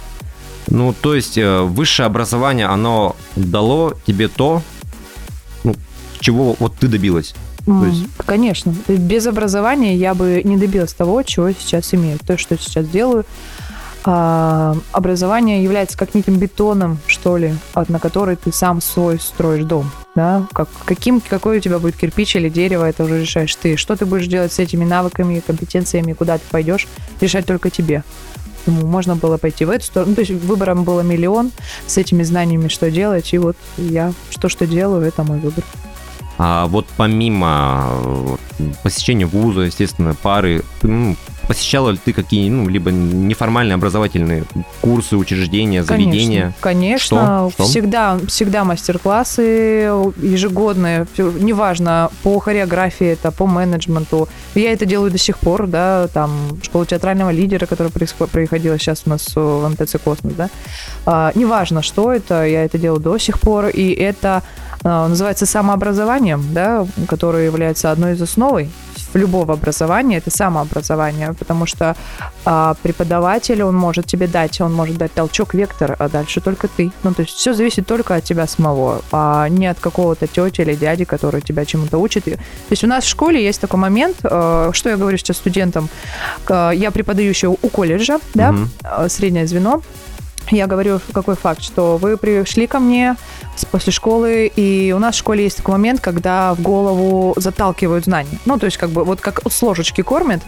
Ну, 0.68 0.94
то 1.00 1.14
есть 1.14 1.37
э, 1.38 1.62
высшее 1.62 2.06
образование, 2.06 2.66
оно 2.66 3.16
дало 3.37 3.94
тебе 4.06 4.28
то, 4.28 4.62
ну, 5.64 5.75
чего 6.20 6.56
вот 6.59 6.75
ты 6.76 6.87
добилась. 6.87 7.35
Есть- 7.66 8.06
Конечно. 8.26 8.75
Без 8.88 9.26
образования 9.26 9.94
я 9.97 10.14
бы 10.14 10.40
не 10.44 10.56
добилась 10.56 10.92
того, 10.92 11.23
чего 11.23 11.50
сейчас 11.52 11.92
имею. 11.94 12.18
То, 12.26 12.38
что 12.38 12.56
сейчас 12.59 12.87
делаю. 12.88 13.25
А, 14.04 14.76
образование 14.92 15.62
является 15.62 15.99
как 15.99 16.14
неким 16.14 16.37
бетоном, 16.38 16.99
что 17.07 17.37
ли, 17.37 17.54
от- 17.75 17.90
на 17.90 17.99
который 17.99 18.37
ты 18.37 18.50
сам 18.52 18.80
свой 18.80 19.21
строишь 19.21 19.64
дом. 19.64 19.90
Да? 20.14 20.47
Как, 20.52 20.69
каким, 20.87 21.21
какой 21.21 21.59
у 21.59 21.61
тебя 21.61 21.78
будет 21.78 21.97
кирпич 21.97 22.35
или 22.37 22.49
дерево, 22.49 22.85
это 22.88 23.04
уже 23.04 23.21
решаешь 23.21 23.54
ты. 23.57 23.76
Что 23.76 23.97
ты 23.97 24.07
будешь 24.07 24.26
делать 24.26 24.52
с 24.52 24.59
этими 24.59 24.85
навыками, 24.85 25.42
компетенциями, 25.47 26.14
куда 26.14 26.38
ты 26.38 26.45
пойдешь, 26.50 26.88
решать 27.21 27.47
только 27.47 27.69
тебе. 27.71 28.02
Ну, 28.66 28.87
можно 28.87 29.16
было 29.16 29.37
пойти 29.37 29.64
в 29.64 29.71
эту 29.71 29.85
сторону. 29.85 30.11
Ну, 30.11 30.14
то 30.16 30.23
есть 30.23 30.33
выбором 30.45 30.85
было 30.85 31.00
миллион 31.02 31.50
с 31.87 31.97
этими 31.99 32.23
знаниями, 32.23 32.69
что 32.69 32.90
делать. 32.90 33.33
И 33.33 33.38
вот 33.38 33.57
я 33.76 34.12
что, 34.30 34.49
что 34.49 34.66
делаю, 34.66 35.07
это 35.07 35.25
мой 35.25 35.38
выбор. 35.38 35.64
А 36.38 36.66
вот 36.66 36.87
помимо 36.97 38.37
э, 38.59 38.64
посещения 38.83 39.26
вуза, 39.26 39.61
естественно, 39.62 40.14
пары, 40.14 40.62
ну, 40.83 41.14
посещала 41.50 41.90
ли 41.90 41.97
ты 41.97 42.12
какие, 42.12 42.49
ну, 42.49 42.69
либо 42.69 42.92
неформальные 42.92 43.75
образовательные 43.75 44.45
курсы, 44.80 45.16
учреждения, 45.16 45.83
заведения? 45.83 46.54
Конечно, 46.61 47.50
Что? 47.52 47.64
Всегда, 47.64 48.21
всегда 48.28 48.62
мастер-классы 48.62 49.42
ежегодные, 50.23 51.09
неважно, 51.19 52.12
по 52.23 52.38
хореографии 52.38 53.09
это, 53.09 53.33
по 53.33 53.47
менеджменту. 53.47 54.28
Я 54.54 54.73
это 54.73 54.87
делаю 54.87 55.11
до 55.11 55.19
сих 55.19 55.38
пор, 55.38 55.66
да, 55.66 56.07
там, 56.14 56.30
школа 56.62 56.87
театрального 56.87 57.30
лидера, 57.30 57.66
которая 57.66 57.92
происходила 57.92 58.78
сейчас 58.78 59.02
у 59.07 59.11
нас 59.11 59.26
э, 59.35 59.40
в 59.40 59.69
МТЦ 59.71 59.97
«Космос», 60.04 60.35
да. 60.35 60.50
А, 61.04 61.33
неважно, 61.35 61.83
что 61.83 62.12
это, 62.12 62.47
я 62.47 62.64
это 62.64 62.78
делаю 62.78 63.00
до 63.00 63.19
сих 63.19 63.40
пор, 63.40 63.66
и 63.66 63.90
это 63.90 64.45
а, 64.85 65.09
называется 65.09 65.47
самообразованием, 65.47 66.45
да, 66.52 66.87
которое 67.09 67.47
является 67.47 67.90
одной 67.90 68.12
из 68.12 68.23
основой 68.23 68.71
любого 69.14 69.55
образования, 69.55 70.19
это 70.19 70.31
самообразование, 70.31 71.33
потому 71.38 71.67
что 71.67 71.95
а, 72.45 72.75
преподаватель, 72.83 73.62
он 73.62 73.75
может 73.76 74.07
тебе 74.07 74.26
дать, 74.26 74.61
он 74.61 74.73
может 74.75 74.97
дать 74.99 75.12
толчок, 75.12 75.55
вектор, 75.55 75.97
а 75.99 76.09
дальше 76.09 76.40
только 76.40 76.69
ты. 76.69 76.90
Ну, 77.02 77.14
то 77.14 77.23
есть 77.23 77.35
все 77.37 77.52
зависит 77.55 77.87
только 77.87 78.14
от 78.17 78.25
тебя 78.25 78.47
самого, 78.47 79.02
а 79.12 79.49
не 79.49 79.67
от 79.67 79.79
какого-то 79.81 80.26
тети 80.26 80.61
или 80.62 80.75
дяди, 80.75 81.05
который 81.05 81.40
тебя 81.43 81.64
чему-то 81.64 81.99
учит. 81.99 82.29
И- 82.29 82.33
То 82.37 82.40
есть 82.71 82.85
у 82.85 82.87
нас 82.87 83.05
в 83.05 83.09
школе 83.09 83.43
есть 83.45 83.61
такой 83.61 83.81
момент, 83.81 84.17
э, 84.23 84.71
что 84.73 84.88
я 84.90 84.97
говорю 84.97 85.17
сейчас 85.19 85.37
студентам, 85.37 85.88
К- 86.45 86.71
я 86.73 86.90
преподаю 86.90 87.29
еще 87.29 87.49
у 87.49 87.57
колледжа, 87.69 88.19
да, 88.35 88.55
э, 89.05 89.09
среднее 89.09 89.47
звено, 89.47 89.83
я 90.50 90.66
говорю, 90.66 91.00
какой 91.12 91.37
факт, 91.37 91.62
что 91.62 91.97
вы 91.97 92.16
пришли 92.16 92.66
ко 92.66 92.78
мне 92.78 93.16
после 93.70 93.92
школы, 93.92 94.47
и 94.47 94.92
у 94.92 94.99
нас 94.99 95.14
в 95.14 95.18
школе 95.18 95.44
есть 95.44 95.59
такой 95.59 95.73
момент, 95.73 96.00
когда 96.00 96.54
в 96.54 96.61
голову 96.61 97.35
заталкивают 97.37 98.04
знания. 98.04 98.38
Ну, 98.47 98.59
то 98.59 98.66
есть 98.66 98.76
как 98.76 98.90
бы 98.90 99.04
вот 99.04 99.20
как 99.20 99.40
с 99.50 99.62
ложечки 99.62 100.02
кормят, 100.02 100.42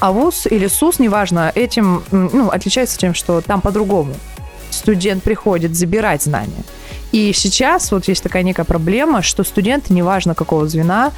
а 0.00 0.12
ВУЗ 0.12 0.46
или 0.46 0.66
СУС, 0.66 0.98
неважно, 0.98 1.52
этим 1.54 2.02
ну, 2.10 2.48
отличается 2.48 2.98
тем, 2.98 3.14
что 3.14 3.40
там 3.40 3.60
по-другому. 3.60 4.14
Студент 4.70 5.22
приходит 5.22 5.76
забирать 5.76 6.22
знания. 6.22 6.64
И 7.12 7.32
сейчас 7.32 7.92
вот 7.92 8.08
есть 8.08 8.22
такая 8.22 8.42
некая 8.42 8.64
проблема, 8.64 9.22
что 9.22 9.44
студенты, 9.44 9.94
неважно 9.94 10.34
какого 10.34 10.68
звена, 10.68 11.12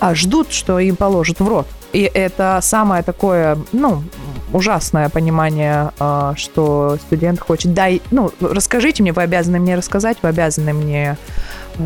а, 0.00 0.14
ждут, 0.14 0.52
что 0.52 0.78
им 0.78 0.96
положат 0.96 1.40
в 1.40 1.46
рот. 1.46 1.66
И 1.92 2.02
это 2.02 2.58
самое 2.62 3.02
такое, 3.02 3.58
ну, 3.72 4.02
ужасное 4.52 5.08
понимание, 5.08 5.92
а, 5.98 6.34
что 6.36 6.98
студент 7.06 7.40
хочет, 7.40 7.74
дай, 7.74 8.00
ну, 8.10 8.30
расскажите 8.40 9.02
мне, 9.02 9.12
вы 9.12 9.22
обязаны 9.22 9.58
мне 9.58 9.76
рассказать, 9.76 10.18
вы 10.22 10.28
обязаны 10.28 10.72
мне 10.72 11.16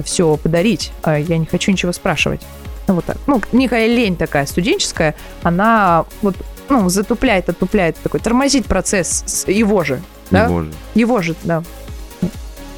все 0.04 0.36
подарить, 0.36 0.92
а 1.02 1.18
я 1.18 1.38
не 1.38 1.46
хочу 1.46 1.72
ничего 1.72 1.92
спрашивать. 1.92 2.40
Ну, 2.88 2.94
вот 2.94 3.04
так. 3.04 3.16
Ну, 3.26 3.40
некая 3.52 3.86
лень 3.86 4.16
такая 4.16 4.46
студенческая, 4.46 5.14
она 5.42 6.04
вот, 6.20 6.36
ну, 6.68 6.88
затупляет, 6.88 7.48
отупляет 7.48 7.96
такой, 7.98 8.20
тормозит 8.20 8.66
процесс 8.66 9.44
его 9.46 9.84
же, 9.84 10.00
да? 10.30 10.44
Его 10.44 10.62
же. 10.62 10.72
Его 10.94 11.22
же, 11.22 11.34
да. 11.44 11.62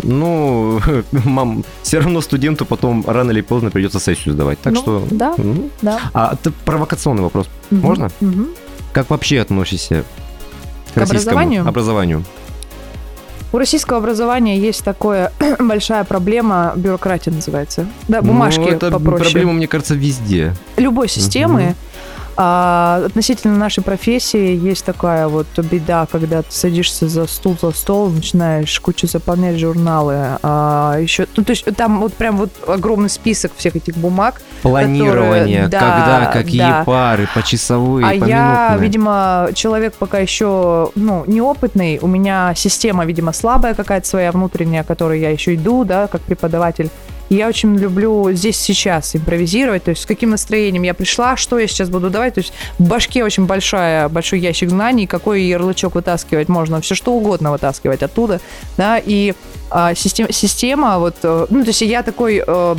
Ну, 0.02 0.80
мам, 1.24 1.64
все 1.82 1.98
равно 2.00 2.20
студенту 2.20 2.66
потом 2.66 3.04
рано 3.06 3.30
или 3.30 3.40
поздно 3.40 3.70
придется 3.70 3.98
сессию 4.00 4.34
сдавать. 4.34 4.58
Так 4.60 4.74
Ну, 4.74 4.80
что... 4.80 5.06
да. 5.10 5.34
ну. 5.38 5.70
Да. 5.80 6.00
А 6.12 6.34
это 6.34 6.52
провокационный 6.64 7.22
вопрос. 7.22 7.48
Мгм. 7.70 7.82
Можно? 7.82 8.10
Мгм. 8.20 8.48
Как 8.94 9.10
вообще 9.10 9.40
относишься 9.40 10.04
К 10.94 10.98
российскому 10.98 11.32
образованию? 11.32 11.68
образованию? 11.68 12.24
У 13.52 13.58
российского 13.58 13.98
образования 13.98 14.56
есть 14.56 14.84
такая 14.84 15.32
большая 15.58 16.04
проблема, 16.04 16.72
бюрократия 16.76 17.32
называется. 17.32 17.86
Да, 18.06 18.22
бумажки 18.22 18.60
ну, 18.60 18.68
это 18.68 18.92
попроще. 18.92 19.24
проблема, 19.24 19.52
мне 19.52 19.66
кажется, 19.66 19.96
везде. 19.96 20.54
Любой 20.76 21.08
системы. 21.08 21.74
А, 22.36 23.02
относительно 23.06 23.56
нашей 23.56 23.82
профессии 23.82 24.56
есть 24.56 24.84
такая 24.84 25.28
вот 25.28 25.46
беда, 25.58 26.06
когда 26.10 26.42
ты 26.42 26.50
садишься 26.50 27.08
за 27.08 27.26
стул, 27.26 27.56
за 27.60 27.70
стол, 27.72 28.08
начинаешь 28.10 28.78
кучу 28.80 29.06
заполнять 29.06 29.58
журналы. 29.58 30.38
А, 30.42 30.98
еще, 30.98 31.26
ну, 31.36 31.44
то 31.44 31.50
есть 31.50 31.64
там 31.76 32.00
вот 32.00 32.14
прям 32.14 32.36
вот 32.36 32.50
огромный 32.66 33.10
список 33.10 33.52
всех 33.56 33.76
этих 33.76 33.96
бумаг. 33.96 34.40
Планирование, 34.62 35.64
Которые- 35.64 35.68
да, 35.68 35.80
когда, 35.80 36.32
какие 36.32 36.60
да. 36.60 36.84
пары, 36.84 37.28
почасовые, 37.34 38.06
а 38.06 38.12
я, 38.12 38.76
видимо, 38.78 39.48
человек 39.54 39.94
пока 39.94 40.18
еще 40.18 40.90
ну, 40.94 41.24
неопытный. 41.26 41.98
У 42.00 42.06
меня 42.06 42.52
система, 42.56 43.04
видимо, 43.04 43.32
слабая 43.32 43.74
какая-то 43.74 44.06
своя 44.06 44.32
внутренняя, 44.32 44.84
которой 44.84 45.20
я 45.20 45.30
еще 45.30 45.54
иду, 45.54 45.84
да, 45.84 46.08
как 46.08 46.22
преподаватель. 46.22 46.90
Я 47.30 47.48
очень 47.48 47.76
люблю 47.76 48.30
здесь 48.32 48.56
сейчас 48.58 49.16
импровизировать, 49.16 49.84
то 49.84 49.90
есть 49.90 50.02
с 50.02 50.06
каким 50.06 50.30
настроением 50.30 50.82
я 50.82 50.94
пришла, 50.94 51.36
что 51.36 51.58
я 51.58 51.66
сейчас 51.66 51.88
буду 51.88 52.10
давать. 52.10 52.34
То 52.34 52.40
есть 52.40 52.52
в 52.78 52.86
башке 52.86 53.24
очень 53.24 53.46
большая, 53.46 54.08
большой 54.08 54.40
ящик 54.40 54.70
знаний, 54.70 55.06
какой 55.06 55.42
ярлычок 55.42 55.94
вытаскивать 55.94 56.48
можно, 56.48 56.80
все 56.80 56.94
что 56.94 57.12
угодно 57.12 57.50
вытаскивать 57.50 58.02
оттуда, 58.02 58.40
да, 58.76 59.00
и 59.04 59.34
а, 59.70 59.94
система, 59.94 60.32
система 60.32 60.98
вот, 60.98 61.16
э, 61.22 61.46
ну, 61.50 61.62
то 61.62 61.68
есть 61.68 61.80
я 61.80 62.02
такой 62.02 62.42
э, 62.46 62.76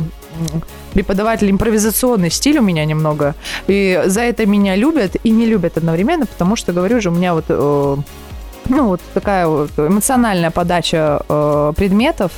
преподаватель, 0.94 1.50
импровизационный 1.50 2.30
стиль 2.30 2.58
у 2.58 2.62
меня 2.62 2.84
немного, 2.84 3.34
и 3.66 4.02
за 4.06 4.22
это 4.22 4.46
меня 4.46 4.76
любят 4.76 5.16
и 5.22 5.30
не 5.30 5.46
любят 5.46 5.76
одновременно, 5.76 6.26
потому 6.26 6.56
что, 6.56 6.72
говорю 6.72 7.00
же, 7.00 7.10
у 7.10 7.12
меня 7.12 7.34
вот 7.34 7.44
э, 7.48 7.96
ну, 8.68 8.88
вот 8.88 9.00
такая 9.14 9.46
вот 9.46 9.70
эмоциональная 9.76 10.50
подача 10.50 11.22
э, 11.28 11.72
предметов, 11.76 12.32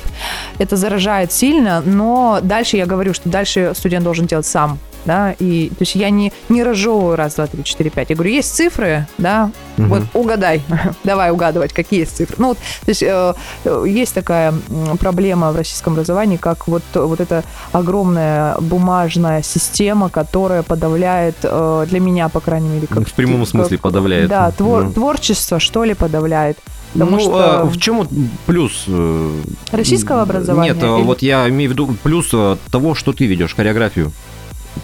это 0.57 0.75
заражает 0.75 1.31
сильно, 1.31 1.81
но 1.85 2.39
дальше 2.41 2.77
я 2.77 2.85
говорю, 2.85 3.13
что 3.13 3.29
дальше 3.29 3.73
студент 3.75 4.03
должен 4.03 4.25
делать 4.25 4.45
сам, 4.45 4.79
да, 5.05 5.33
и, 5.39 5.69
то 5.69 5.81
есть 5.81 5.95
я 5.95 6.09
не, 6.09 6.31
не 6.49 6.63
разжевываю 6.63 7.15
раз, 7.15 7.35
два, 7.35 7.47
три, 7.47 7.63
четыре, 7.63 7.89
пять. 7.89 8.09
Я 8.09 8.15
говорю, 8.15 8.31
есть 8.31 8.53
цифры, 8.55 9.07
да, 9.17 9.51
Мгм. 9.77 9.89
вот 9.89 10.01
угадай, 10.13 10.61
давай 11.03 11.31
угадывать, 11.31 11.73
какие 11.73 12.01
есть 12.01 12.15
цифры. 12.17 12.35
Ну, 12.39 12.47
вот, 12.49 12.57
то 12.57 12.89
есть 12.89 13.03
э, 13.03 13.33
э, 13.65 13.85
есть 13.87 14.13
такая 14.13 14.53
проблема 14.99 15.51
в 15.51 15.55
российском 15.55 15.93
образовании, 15.93 16.37
как 16.37 16.67
вот, 16.67 16.83
вот 16.93 17.19
эта 17.19 17.43
огромная 17.71 18.55
бумажная 18.59 19.41
система, 19.41 20.09
которая 20.09 20.63
подавляет, 20.63 21.35
э, 21.43 21.85
для 21.89 21.99
меня, 21.99 22.29
по 22.29 22.39
крайней 22.39 22.69
мере, 22.69 22.87
как 22.87 23.07
В 23.07 23.13
прямом 23.13 23.41
как- 23.41 23.49
смысле 23.49 23.77
подавляет. 23.77 24.29
Да, 24.29 24.51
твор- 24.51 24.83
Ну. 24.85 24.91
творчество, 24.93 25.59
что 25.59 25.83
ли, 25.83 25.93
подавляет. 25.93 26.57
Потому 26.93 27.11
ну, 27.11 27.19
что- 27.19 27.61
а 27.61 27.63
в 27.65 27.77
чем 27.77 27.97
вот 27.97 28.09
плюс? 28.47 28.85
э, 28.87 29.31
Российского 29.71 30.23
образования 30.23 30.73
Нет, 30.73 30.83
а 30.83 30.97
или- 30.97 31.03
вот 31.05 31.21
я 31.21 31.47
имею 31.49 31.69
в 31.69 31.73
виду 31.73 31.95
плюс 32.03 32.29
э, 32.33 32.57
того, 32.71 32.95
что 32.95 33.13
ты 33.13 33.27
ведешь, 33.27 33.55
хореографию. 33.55 34.11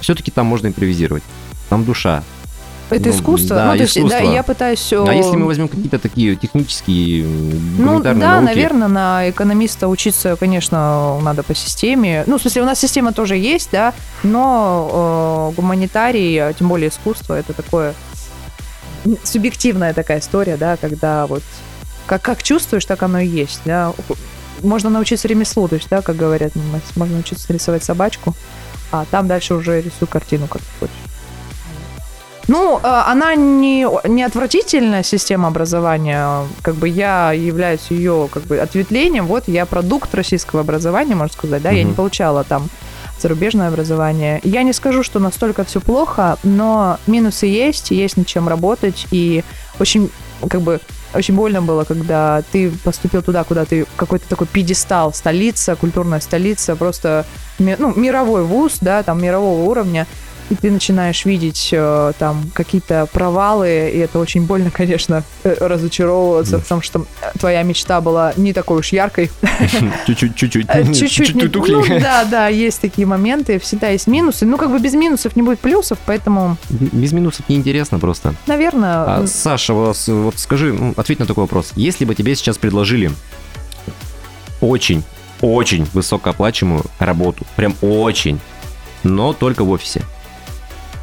Все-таки 0.02 0.32
там 0.32 0.46
можно 0.46 0.68
импровизировать. 0.68 1.24
Там 1.70 1.84
душа. 1.86 2.24
Это 2.92 3.10
Ну, 3.10 3.16
искусство. 3.16 3.56
да, 3.56 3.72
ну, 3.72 3.78
то 3.78 3.82
есть, 3.84 3.96
да, 3.96 4.02
искусство. 4.02 4.32
я 4.32 4.44
пытаюсь... 4.44 4.94
А 4.94 5.12
если 5.12 5.36
мы 5.36 5.48
возьмем 5.48 5.68
какие-то 5.68 5.98
такие 5.98 6.36
технические, 6.36 7.26
Ну 7.80 8.00
да, 8.00 8.14
науки, 8.14 8.46
наверное, 8.46 8.88
на 8.88 9.28
экономиста 9.30 9.88
учиться, 9.88 10.36
конечно, 10.36 11.20
надо 11.22 11.42
по 11.42 11.56
системе. 11.56 12.24
Ну, 12.28 12.38
в 12.38 12.42
смысле, 12.42 12.62
у 12.62 12.66
нас 12.66 12.80
система 12.80 13.12
тоже 13.12 13.38
есть, 13.38 13.70
да, 13.72 13.94
но 14.22 15.50
э, 15.52 15.56
гуманитарий, 15.56 16.38
а 16.38 16.54
тем 16.54 16.68
более 16.68 16.90
искусство, 16.90 17.34
это 17.34 17.54
такое 17.54 17.96
субъективная 19.24 19.94
такая 19.94 20.20
история, 20.20 20.58
да, 20.58 20.78
когда 20.78 21.26
вот 21.28 21.44
как, 22.06 22.22
как 22.22 22.44
чувствуешь, 22.44 22.86
так 22.86 23.02
оно 23.04 23.20
и 23.20 23.28
есть, 23.28 23.62
да. 23.66 23.94
Можно 24.62 24.90
научиться 24.90 25.28
ремеслу, 25.28 25.68
то 25.68 25.76
есть, 25.76 25.88
да, 25.90 26.02
как 26.02 26.16
говорят, 26.16 26.56
м, 26.56 26.62
можно 26.96 27.16
научиться 27.16 27.52
рисовать 27.52 27.84
собачку, 27.84 28.36
а 29.02 29.06
там 29.12 29.28
дальше 29.28 29.54
уже 29.56 29.82
рисуй 29.82 30.08
картину, 30.08 30.48
как 30.48 30.62
ты 30.62 30.68
хочешь. 30.80 30.96
Ну, 32.48 32.78
э, 32.78 32.82
она 32.84 33.34
не, 33.36 33.88
не 34.08 34.24
отвратительная 34.24 35.02
система 35.04 35.48
образования. 35.48 36.44
Как 36.62 36.76
бы 36.76 36.88
я 36.88 37.32
являюсь 37.32 37.88
ее 37.90 38.30
как 38.32 38.44
бы 38.44 38.60
ответвлением. 38.60 39.26
Вот 39.26 39.48
я 39.48 39.66
продукт 39.66 40.14
российского 40.14 40.62
образования, 40.62 41.16
можно 41.16 41.34
сказать, 41.34 41.62
да, 41.64 41.72
я 41.72 41.82
Мгм. 41.82 41.90
не 41.90 41.96
получала 41.96 42.44
там 42.44 42.70
зарубежное 43.20 43.70
образование. 43.70 44.42
Я 44.44 44.62
не 44.64 44.74
скажу, 44.74 45.02
что 45.02 45.20
настолько 45.20 45.64
все 45.64 45.80
плохо, 45.82 46.38
но 46.44 47.00
минусы 47.08 47.48
есть, 47.48 47.90
есть 47.92 48.18
над 48.18 48.28
чем 48.28 48.48
работать, 48.48 49.08
и 49.10 49.44
очень, 49.80 50.12
как 50.48 50.62
бы, 50.62 50.80
очень 51.16 51.36
больно 51.36 51.62
было, 51.62 51.84
когда 51.84 52.44
ты 52.52 52.72
поступил 52.84 53.22
туда, 53.22 53.44
куда 53.44 53.66
ты 53.66 53.86
какой-то 53.96 54.28
такой 54.28 54.48
пьедестал, 54.48 55.14
столица, 55.14 55.76
культурная 55.76 56.20
столица, 56.20 56.76
просто 56.76 57.26
ну, 57.60 57.94
мировой 57.96 58.44
вуз, 58.44 58.78
да, 58.82 59.04
там 59.04 59.22
мирового 59.22 59.70
уровня, 59.70 60.08
и 60.50 60.56
ты 60.56 60.72
начинаешь 60.72 61.26
видеть 61.26 61.70
э, 61.72 62.14
там 62.20 62.52
какие-то 62.54 63.08
провалы, 63.12 63.92
и 63.94 63.98
это 64.00 64.20
очень 64.20 64.46
больно, 64.46 64.72
конечно, 64.74 65.24
э, 65.44 65.56
разочаровываться, 65.60 66.60
потому 66.60 66.82
что 66.82 67.06
твоя 67.40 67.64
мечта 67.64 68.02
была 68.02 68.34
не 68.38 68.54
такой 68.54 68.80
уж 68.80 68.92
яркой, 68.92 69.32
чуть-чуть, 70.08 70.36
чуть-чуть, 70.36 70.66
Э, 70.70 70.94
чуть-чуть 70.94 71.36
ну, 71.36 71.84
да, 72.00 72.26
да, 72.26 72.48
есть 72.48 72.82
такие 72.82 73.08
моменты, 73.08 73.60
всегда 73.60 73.90
есть 73.90 74.08
минусы. 74.08 74.46
Ну, 74.46 74.58
как 74.58 74.72
бы 74.72 74.80
без 74.80 74.94
минусов 74.94 75.36
не 75.36 75.42
будет 75.42 75.60
плюсов, 75.60 75.98
поэтому, 76.06 76.58
Без 76.70 77.12
минусов 77.12 77.48
неинтересно 77.50 78.00
просто. 78.00 78.36
наверное, 78.48 79.04
А, 79.04 79.28
Саша, 79.28 79.74
вот 79.74 80.34
скажи, 80.38 80.74
ну, 80.74 80.94
ответь 80.98 81.20
на 81.20 81.26
такой 81.26 81.44
вопрос. 81.44 81.72
Если 81.76 82.06
бы 82.06 82.16
тебе 82.16 82.36
сейчас 82.36 82.58
предложили 82.58 83.12
очень, 84.62 85.04
очень 85.42 85.86
высокооплачиваемую 85.94 86.84
работу, 87.00 87.46
прям 87.56 87.76
очень, 87.82 88.40
но 89.04 89.34
только 89.34 89.64
в 89.64 89.70
офисе, 89.70 90.02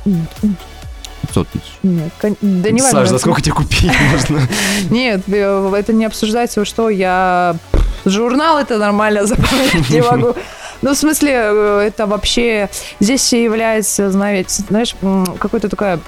500 0.04 1.48
тысяч. 1.48 1.78
нет, 1.82 2.12
кон- 2.20 2.36
да 2.40 2.70
не 2.70 2.82
важно. 2.82 3.00
Саш, 3.00 3.08
за 3.08 3.18
сколько 3.18 3.40
тебе 3.40 3.54
купить 3.54 3.92
можно? 4.12 4.40
Нет, 4.90 5.22
э, 5.28 5.72
это 5.76 5.92
не 5.92 6.04
обсуждается, 6.04 6.64
что, 6.64 6.90
я 6.90 7.56
журнал 8.04 8.58
это 8.58 8.78
нормально 8.78 9.26
заполнять 9.26 9.88
не 9.90 10.02
могу. 10.02 10.34
Ну, 10.82 10.94
в 10.94 10.96
смысле, 10.96 11.30
э, 11.32 11.84
это 11.86 12.06
вообще 12.06 12.68
здесь 13.00 13.32
является, 13.32 14.10
знаете, 14.10 14.64
знаешь, 14.68 14.94
какой-то 15.38 15.68
такая 15.68 16.00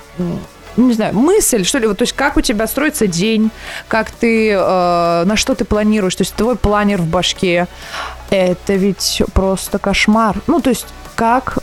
ну, 0.76 0.88
не 0.88 0.94
знаю, 0.94 1.14
мысль, 1.14 1.64
что 1.64 1.78
ли, 1.78 1.86
вот, 1.86 1.98
то 1.98 2.02
есть 2.02 2.14
как 2.14 2.36
у 2.36 2.40
тебя 2.40 2.66
строится 2.66 3.06
день, 3.06 3.50
как 3.86 4.10
ты, 4.10 4.50
э, 4.50 5.24
на 5.24 5.36
что 5.36 5.54
ты 5.54 5.64
планируешь, 5.64 6.16
то 6.16 6.22
есть 6.22 6.34
твой 6.34 6.56
планер 6.56 7.00
в 7.00 7.06
башке, 7.06 7.68
это 8.30 8.74
ведь 8.74 9.22
просто 9.32 9.78
кошмар. 9.78 10.36
Ну, 10.48 10.60
то 10.60 10.70
есть 10.70 10.86
как, 11.14 11.58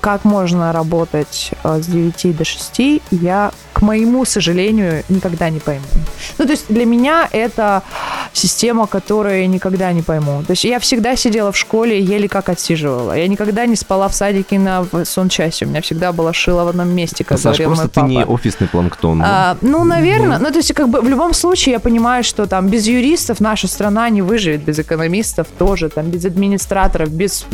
как 0.00 0.24
можно 0.24 0.72
работать 0.72 1.52
э, 1.64 1.80
с 1.82 1.86
9 1.86 2.36
до 2.36 2.44
6, 2.44 2.80
я, 3.10 3.50
к 3.72 3.82
моему 3.82 4.24
сожалению, 4.24 5.02
никогда 5.08 5.48
не 5.50 5.58
пойму. 5.58 5.84
Ну, 6.38 6.44
то 6.44 6.52
есть 6.52 6.66
для 6.68 6.84
меня 6.84 7.28
это 7.32 7.82
система, 8.32 8.86
которую 8.86 9.40
я 9.40 9.46
никогда 9.46 9.92
не 9.92 10.02
пойму. 10.02 10.42
То 10.46 10.52
есть 10.52 10.64
я 10.64 10.78
всегда 10.78 11.16
сидела 11.16 11.50
в 11.52 11.56
школе 11.56 11.98
и 11.98 12.02
еле 12.02 12.28
как 12.28 12.48
отсиживала. 12.48 13.12
Я 13.12 13.26
никогда 13.28 13.66
не 13.66 13.76
спала 13.76 14.08
в 14.08 14.14
садике 14.14 14.58
на 14.58 14.84
сончасе. 15.04 15.64
У 15.64 15.68
меня 15.68 15.80
всегда 15.80 16.12
была 16.12 16.32
шила 16.32 16.64
в 16.64 16.68
одном 16.68 16.88
месте, 16.88 17.24
как 17.24 17.38
Саш, 17.38 17.58
говорил 17.58 17.76
мой 17.76 17.84
ты 17.88 18.00
папа. 18.00 18.06
не 18.06 18.24
офисный 18.24 18.68
планктон. 18.68 19.18
ну. 19.18 19.24
А, 19.26 19.56
ну, 19.60 19.84
наверное. 19.84 20.38
Ну, 20.38 20.50
то 20.50 20.58
есть, 20.58 20.72
как 20.74 20.88
бы 20.88 21.00
в 21.00 21.08
любом 21.08 21.34
случае 21.34 21.74
я 21.74 21.80
понимаю, 21.80 22.22
что 22.24 22.46
там 22.46 22.68
без 22.68 22.86
юристов 22.86 23.40
наша 23.40 23.66
страна 23.66 24.08
не 24.10 24.22
выживет, 24.22 24.62
без 24.62 24.78
экономистов 24.78 25.46
тоже, 25.58 25.88
там, 25.88 26.06
без 26.10 26.24
администраторов, 26.24 27.10
без, 27.10 27.46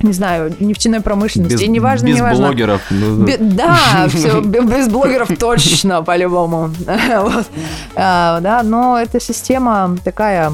не 0.00 0.12
знаю, 0.12 0.52
нефтяной 0.60 1.00
промышленности. 1.00 1.54
без, 1.54 1.62
И 1.62 1.68
неважно, 1.68 2.06
без 2.06 2.16
неважно. 2.16 2.46
блогеров. 2.46 2.82
ну, 2.90 3.24
Бе- 3.24 3.38
Да, 3.38 3.78
все, 4.08 4.40
без 4.40 4.88
блогеров 4.88 5.28
точно, 5.38 6.02
по-любому. 6.02 6.70
Вот. 7.20 7.46
А, 7.94 8.40
Да, 8.40 8.62
но 8.62 8.98
эта 8.98 9.20
система 9.20 9.96
такая 10.04 10.52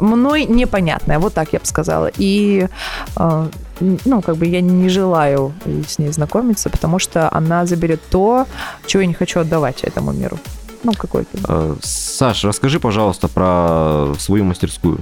мной 0.00 0.44
непонятная, 0.46 1.18
вот 1.18 1.34
так 1.34 1.52
я 1.52 1.58
бы 1.60 1.66
сказала. 1.66 2.10
И 2.16 2.66
а, 3.16 3.48
ну, 3.80 4.22
как 4.22 4.36
бы 4.36 4.46
я 4.46 4.60
не 4.60 4.88
желаю 4.88 5.52
с 5.86 5.98
ней 5.98 6.10
знакомиться, 6.10 6.68
потому 6.70 6.98
что 6.98 7.28
она 7.32 7.66
заберет 7.66 8.00
то, 8.10 8.46
чего 8.86 9.02
я 9.02 9.06
не 9.06 9.14
хочу 9.14 9.38
отдавать 9.40 9.84
этому 9.84 10.12
миру. 10.12 10.38
Ну, 10.82 10.92
какой-то. 10.92 11.28
э, 11.48 11.74
Саш, 11.82 12.44
расскажи, 12.44 12.80
пожалуйста, 12.80 13.28
про 13.28 14.12
свою 14.18 14.44
мастерскую. 14.44 14.98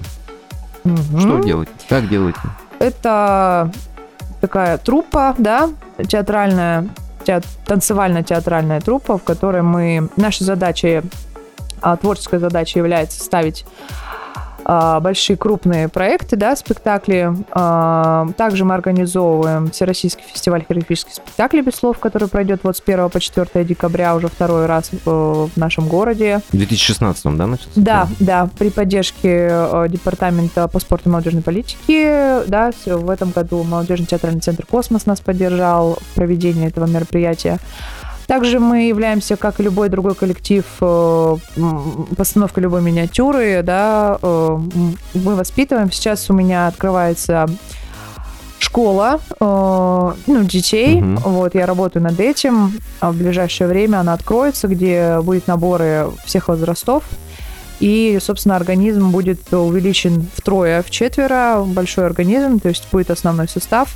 Мгм. 0.85 1.20
Что 1.20 1.38
делать? 1.38 1.68
Как 1.88 2.09
делать? 2.09 2.37
Это 2.79 3.71
такая 4.41 4.79
труппа, 4.79 5.35
да, 5.39 5.71
театральная, 6.09 6.89
теат- 7.25 7.47
танцевально-театральная 7.67 8.81
труппа, 8.81 9.19
в 9.19 9.23
которой 9.23 9.62
мы... 9.62 10.09
Наша 10.17 10.45
задача, 10.45 11.03
а, 11.81 11.97
творческая 11.97 12.39
задача 12.41 12.79
является 12.79 13.23
ставить 13.23 13.65
большие 15.00 15.37
крупные 15.37 15.88
проекты, 15.88 16.37
да, 16.37 16.57
спектакли. 16.57 17.33
А, 17.52 18.26
Также 18.37 18.64
мы 18.64 18.74
организовываем 18.74 19.70
Всероссийский 19.70 20.24
фестиваль 20.24 20.64
хореографических 20.64 21.14
спектаклей 21.14 21.62
без 21.62 21.74
слов, 21.74 21.98
который 21.98 22.29
пройдет 22.29 22.61
вот 22.64 22.76
с 22.76 22.83
1 22.85 23.11
по 23.11 23.20
4 23.20 23.64
декабря 23.64 24.14
уже 24.16 24.29
второй 24.29 24.66
раз 24.66 24.90
э, 24.92 24.96
в 25.05 25.50
нашем 25.57 25.88
городе. 25.88 26.40
В 26.50 26.57
2016 26.57 27.37
да, 27.37 27.46
начался? 27.46 27.70
Да, 27.76 28.09
да, 28.18 28.48
при 28.59 28.70
поддержке 28.70 29.48
э, 29.50 29.87
Департамента 29.88 30.66
по 30.68 30.81
спорту 30.81 31.09
и 31.09 31.12
молодежной 31.12 31.42
политики, 31.42 32.46
да, 32.48 32.72
в 32.85 33.11
этом 33.11 33.31
году 33.31 33.62
молодежный 33.62 34.07
театральный 34.07 34.40
центр 34.40 34.66
«Космос» 34.66 35.07
нас 35.07 35.20
поддержал 35.20 35.98
в 36.00 36.14
проведении 36.14 36.66
этого 36.66 36.87
мероприятия. 36.87 37.59
Также 38.27 38.59
мы 38.59 38.89
являемся, 38.89 39.37
как 39.37 39.61
и 39.61 39.62
любой 39.62 39.89
другой 39.89 40.15
коллектив, 40.15 40.65
э, 40.81 41.37
м, 41.57 42.09
постановкой 42.17 42.65
любой 42.65 42.83
миниатюры, 42.83 43.62
да, 43.62 44.19
э, 44.21 44.59
мы 45.15 45.35
воспитываем. 45.37 45.93
Сейчас 45.93 46.29
у 46.29 46.33
меня 46.33 46.67
открывается 46.67 47.47
школа, 48.59 49.21
э, 49.39 50.12
ну, 50.27 50.43
детей, 50.45 51.01
Мгм. 51.01 51.17
вот, 51.19 51.55
я 51.55 51.67
работаю 51.67 52.03
над 52.03 52.19
этим, 52.19 52.73
а 53.01 53.12
в 53.12 53.17
ближайшее 53.17 53.69
время 53.69 53.99
она 54.01 54.15
откроется, 54.15 54.67
где 54.67 55.21
будет 55.23 55.47
наборы 55.47 56.09
всех 56.25 56.49
возрастов, 56.49 57.05
и, 57.79 58.19
собственно, 58.21 58.57
организм 58.57 59.11
будет 59.11 59.53
увеличен 59.53 60.27
втрое, 60.35 60.83
в 60.83 60.91
четверо, 60.91 61.62
большой 61.67 62.07
организм, 62.07 62.59
то 62.59 62.69
есть 62.71 62.89
будет 62.91 63.11
основной 63.11 63.47
состав 63.49 63.95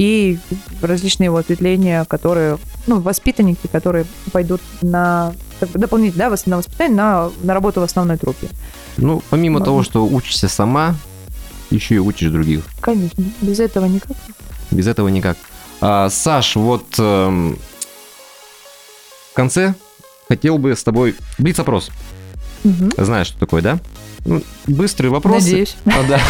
и 0.00 0.38
различные 0.80 1.26
его 1.26 1.36
ответвления, 1.36 2.06
которые, 2.06 2.56
ну, 2.86 3.00
воспитанники, 3.00 3.66
которые 3.66 4.06
пойдут 4.32 4.62
на 4.80 5.34
дополнительно, 5.74 6.30
да, 6.30 6.36
на 6.46 6.56
воспитание, 6.56 6.96
на, 6.96 7.30
на 7.42 7.52
работу 7.52 7.80
в 7.80 7.82
основной 7.82 8.16
труппе. 8.16 8.48
Ну, 8.96 9.22
помимо 9.28 9.58
Можно. 9.58 9.64
того, 9.66 9.82
что 9.82 10.06
учишься 10.06 10.48
сама, 10.48 10.94
еще 11.68 11.96
и 11.96 11.98
учишь 11.98 12.30
других. 12.30 12.64
Конечно, 12.80 13.22
без 13.42 13.60
этого 13.60 13.84
никак. 13.84 14.16
Без 14.70 14.86
этого 14.86 15.08
никак. 15.08 15.36
А, 15.82 16.08
Саш, 16.08 16.56
вот 16.56 16.86
эм, 16.98 17.58
в 19.32 19.34
конце 19.34 19.74
хотел 20.28 20.56
бы 20.56 20.74
с 20.74 20.82
тобой... 20.82 21.14
Блиц-опрос. 21.36 21.90
Мгм. 22.64 22.90
Знаешь, 22.96 23.26
что 23.26 23.38
такое, 23.38 23.60
да? 23.60 23.78
Ну, 24.24 24.42
быстрый 24.66 25.08
вопрос. 25.08 25.44
Надеюсь. 25.44 25.76
А, 25.86 26.02
да. 26.08 26.20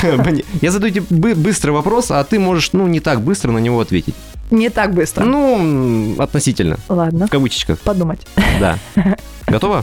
Я 0.61 0.71
задаю 0.71 0.93
тебе 0.93 1.05
бы- 1.11 1.35
быстрый 1.35 1.71
вопрос, 1.71 2.11
а 2.11 2.23
ты 2.25 2.39
можешь, 2.39 2.73
ну, 2.73 2.87
не 2.87 3.01
так 3.01 3.21
быстро 3.23 3.51
на 3.51 3.59
него 3.59 3.81
ответить. 3.81 4.15
Не 4.51 4.69
так 4.69 4.95
быстро. 4.95 5.25
Ну, 5.25 6.15
относительно. 6.19 6.77
Ладно, 6.89 7.27
В 7.27 7.31
кавычках, 7.31 7.79
подумать. 7.81 8.27
да. 8.59 8.79
Готово? 9.47 9.83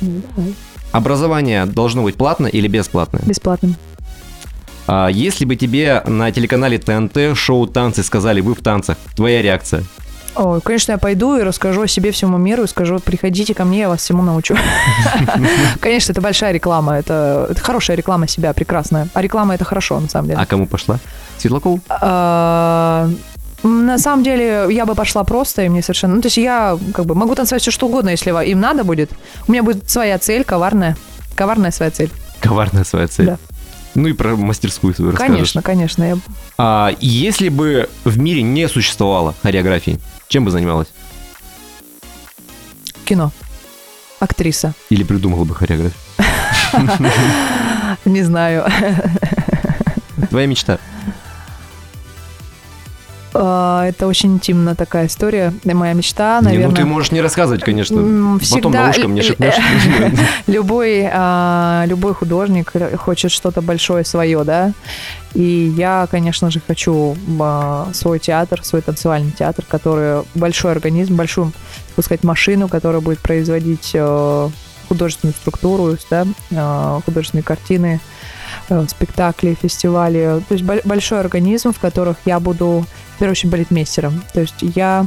Давай. 0.00 0.54
Образование 0.92 1.66
должно 1.66 2.02
быть 2.02 2.16
платное 2.16 2.50
или 2.50 2.66
бесплатное? 2.68 3.22
Бесплатным. 3.24 3.76
А 4.86 5.08
если 5.08 5.44
бы 5.44 5.54
тебе 5.56 6.02
на 6.06 6.32
телеканале 6.32 6.78
ТНТ 6.78 7.36
шоу 7.36 7.66
«Танцы» 7.66 8.02
сказали 8.02 8.40
«Вы 8.40 8.54
в 8.54 8.60
танцах», 8.60 8.96
твоя 9.14 9.40
реакция? 9.42 9.84
Ой, 10.36 10.60
конечно, 10.60 10.92
я 10.92 10.98
пойду 10.98 11.36
и 11.36 11.42
расскажу 11.42 11.82
о 11.82 11.88
себе 11.88 12.12
всему 12.12 12.38
миру 12.38 12.62
и 12.62 12.66
скажу, 12.68 12.98
приходите 13.00 13.54
ко 13.54 13.64
мне, 13.64 13.80
я 13.80 13.88
вас 13.88 14.00
всему 14.00 14.22
научу. 14.22 14.56
Конечно, 15.80 16.12
это 16.12 16.20
большая 16.20 16.52
реклама, 16.52 16.96
это, 16.96 17.52
хорошая 17.60 17.96
реклама 17.96 18.28
себя, 18.28 18.52
прекрасная. 18.52 19.08
А 19.12 19.22
реклама 19.22 19.54
это 19.54 19.64
хорошо, 19.64 19.98
на 19.98 20.08
самом 20.08 20.28
деле. 20.28 20.40
А 20.40 20.46
кому 20.46 20.66
пошла? 20.66 20.98
Светлакову? 21.38 21.80
А, 21.88 23.10
На 23.62 23.98
самом 23.98 24.22
деле, 24.22 24.68
я 24.70 24.86
бы 24.86 24.94
пошла 24.94 25.24
просто, 25.24 25.62
и 25.62 25.68
мне 25.68 25.82
совершенно... 25.82 26.14
Ну, 26.14 26.22
то 26.22 26.26
есть 26.26 26.36
я 26.36 26.78
как 26.94 27.06
бы 27.06 27.14
могу 27.14 27.34
танцевать 27.34 27.62
все 27.62 27.70
что 27.70 27.86
угодно, 27.86 28.10
если 28.10 28.30
им 28.46 28.60
надо 28.60 28.84
будет. 28.84 29.10
У 29.48 29.52
меня 29.52 29.62
будет 29.62 29.90
своя 29.90 30.18
цель, 30.18 30.44
коварная. 30.44 30.96
Коварная 31.34 31.70
своя 31.70 31.90
цель. 31.90 32.10
Коварная 32.40 32.84
своя 32.84 33.08
цель. 33.08 33.26
Да. 33.26 33.38
Ну 33.94 34.08
и 34.08 34.12
про 34.12 34.36
мастерскую 34.36 34.94
свою 34.94 35.10
расскажешь. 35.10 35.34
Конечно, 35.34 35.62
конечно. 35.62 36.04
Я... 36.04 36.18
А 36.58 36.94
если 37.00 37.48
бы 37.48 37.88
в 38.04 38.18
мире 38.18 38.42
не 38.42 38.68
существовало 38.68 39.34
хореографии, 39.42 39.98
чем 40.30 40.44
бы 40.44 40.52
занималась? 40.52 40.86
Кино. 43.04 43.32
Актриса. 44.20 44.74
Или 44.88 45.02
придумала 45.02 45.42
бы 45.44 45.56
хореографию? 45.56 46.00
Не 48.04 48.22
знаю. 48.22 48.64
Твоя 50.30 50.46
мечта? 50.46 50.78
А, 53.32 53.86
Это 53.86 54.06
очень 54.06 54.34
интимная 54.34 54.74
такая 54.74 55.06
история. 55.06 55.52
Моя 55.64 55.92
мечта, 55.92 56.38
Не, 56.40 56.46
наверное... 56.46 56.68
ну 56.70 56.76
ты 56.76 56.84
можешь 56.84 57.12
не 57.12 57.20
рассказывать, 57.20 57.62
конечно. 57.62 57.98
М, 57.98 58.38
Потом 58.38 58.40
всегда 58.40 58.84
на 58.84 58.90
ушко 58.90 59.08
мне 59.08 59.22
шепнешь. 59.22 59.54
Любой, 60.46 61.08
а, 61.12 61.84
любой 61.86 62.14
художник 62.14 62.72
хочет 62.98 63.30
что-то 63.30 63.62
большое 63.62 64.04
свое, 64.04 64.42
да. 64.44 64.72
И 65.34 65.72
я, 65.76 66.08
конечно 66.10 66.50
же, 66.50 66.60
хочу 66.66 67.16
а, 67.40 67.88
свой 67.92 68.18
театр, 68.18 68.64
свой 68.64 68.82
танцевальный 68.82 69.32
театр, 69.32 69.64
который 69.68 70.22
большой 70.34 70.72
организм, 70.72 71.14
большую, 71.14 71.52
так 71.96 72.04
сказать, 72.04 72.24
машину, 72.24 72.68
которая 72.68 73.00
будет 73.00 73.20
производить 73.20 73.92
э, 73.94 74.48
художественную 74.88 75.34
структуру, 75.34 75.96
да, 76.10 76.26
э, 76.50 77.00
художественные 77.04 77.44
картины, 77.44 78.00
э, 78.02 78.19
спектакли, 78.88 79.56
фестивали. 79.60 80.42
То 80.48 80.54
есть 80.54 80.64
бо- 80.64 80.80
большой 80.84 81.20
организм, 81.20 81.72
в 81.72 81.78
которых 81.78 82.16
я 82.24 82.40
буду, 82.40 82.84
в 83.16 83.18
первую 83.18 83.32
очередь, 83.32 83.50
балетмейстером. 83.52 84.22
То 84.32 84.40
есть 84.40 84.54
я 84.60 85.06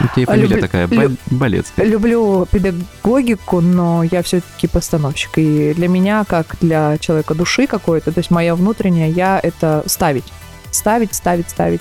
У 0.00 0.04
тебя 0.08 0.22
и 0.22 0.24
фамилия 0.24 0.46
Люблю- 0.48 0.60
такая, 0.60 0.86
лю- 0.88 1.08
Ба- 1.10 1.16
Балецкая. 1.36 1.86
люблю 1.86 2.46
педагогику, 2.50 3.60
но 3.60 4.02
я 4.04 4.22
все-таки 4.22 4.66
постановщик. 4.66 5.30
И 5.38 5.74
для 5.74 5.88
меня, 5.88 6.24
как 6.28 6.56
для 6.60 6.98
человека 6.98 7.34
души 7.34 7.66
какой-то, 7.66 8.12
то 8.12 8.18
есть 8.18 8.30
моя 8.30 8.54
внутренняя, 8.54 9.08
я 9.10 9.40
это 9.42 9.82
ставить. 9.86 10.24
Ставить, 10.70 11.14
ставить, 11.14 11.48
ставить. 11.50 11.80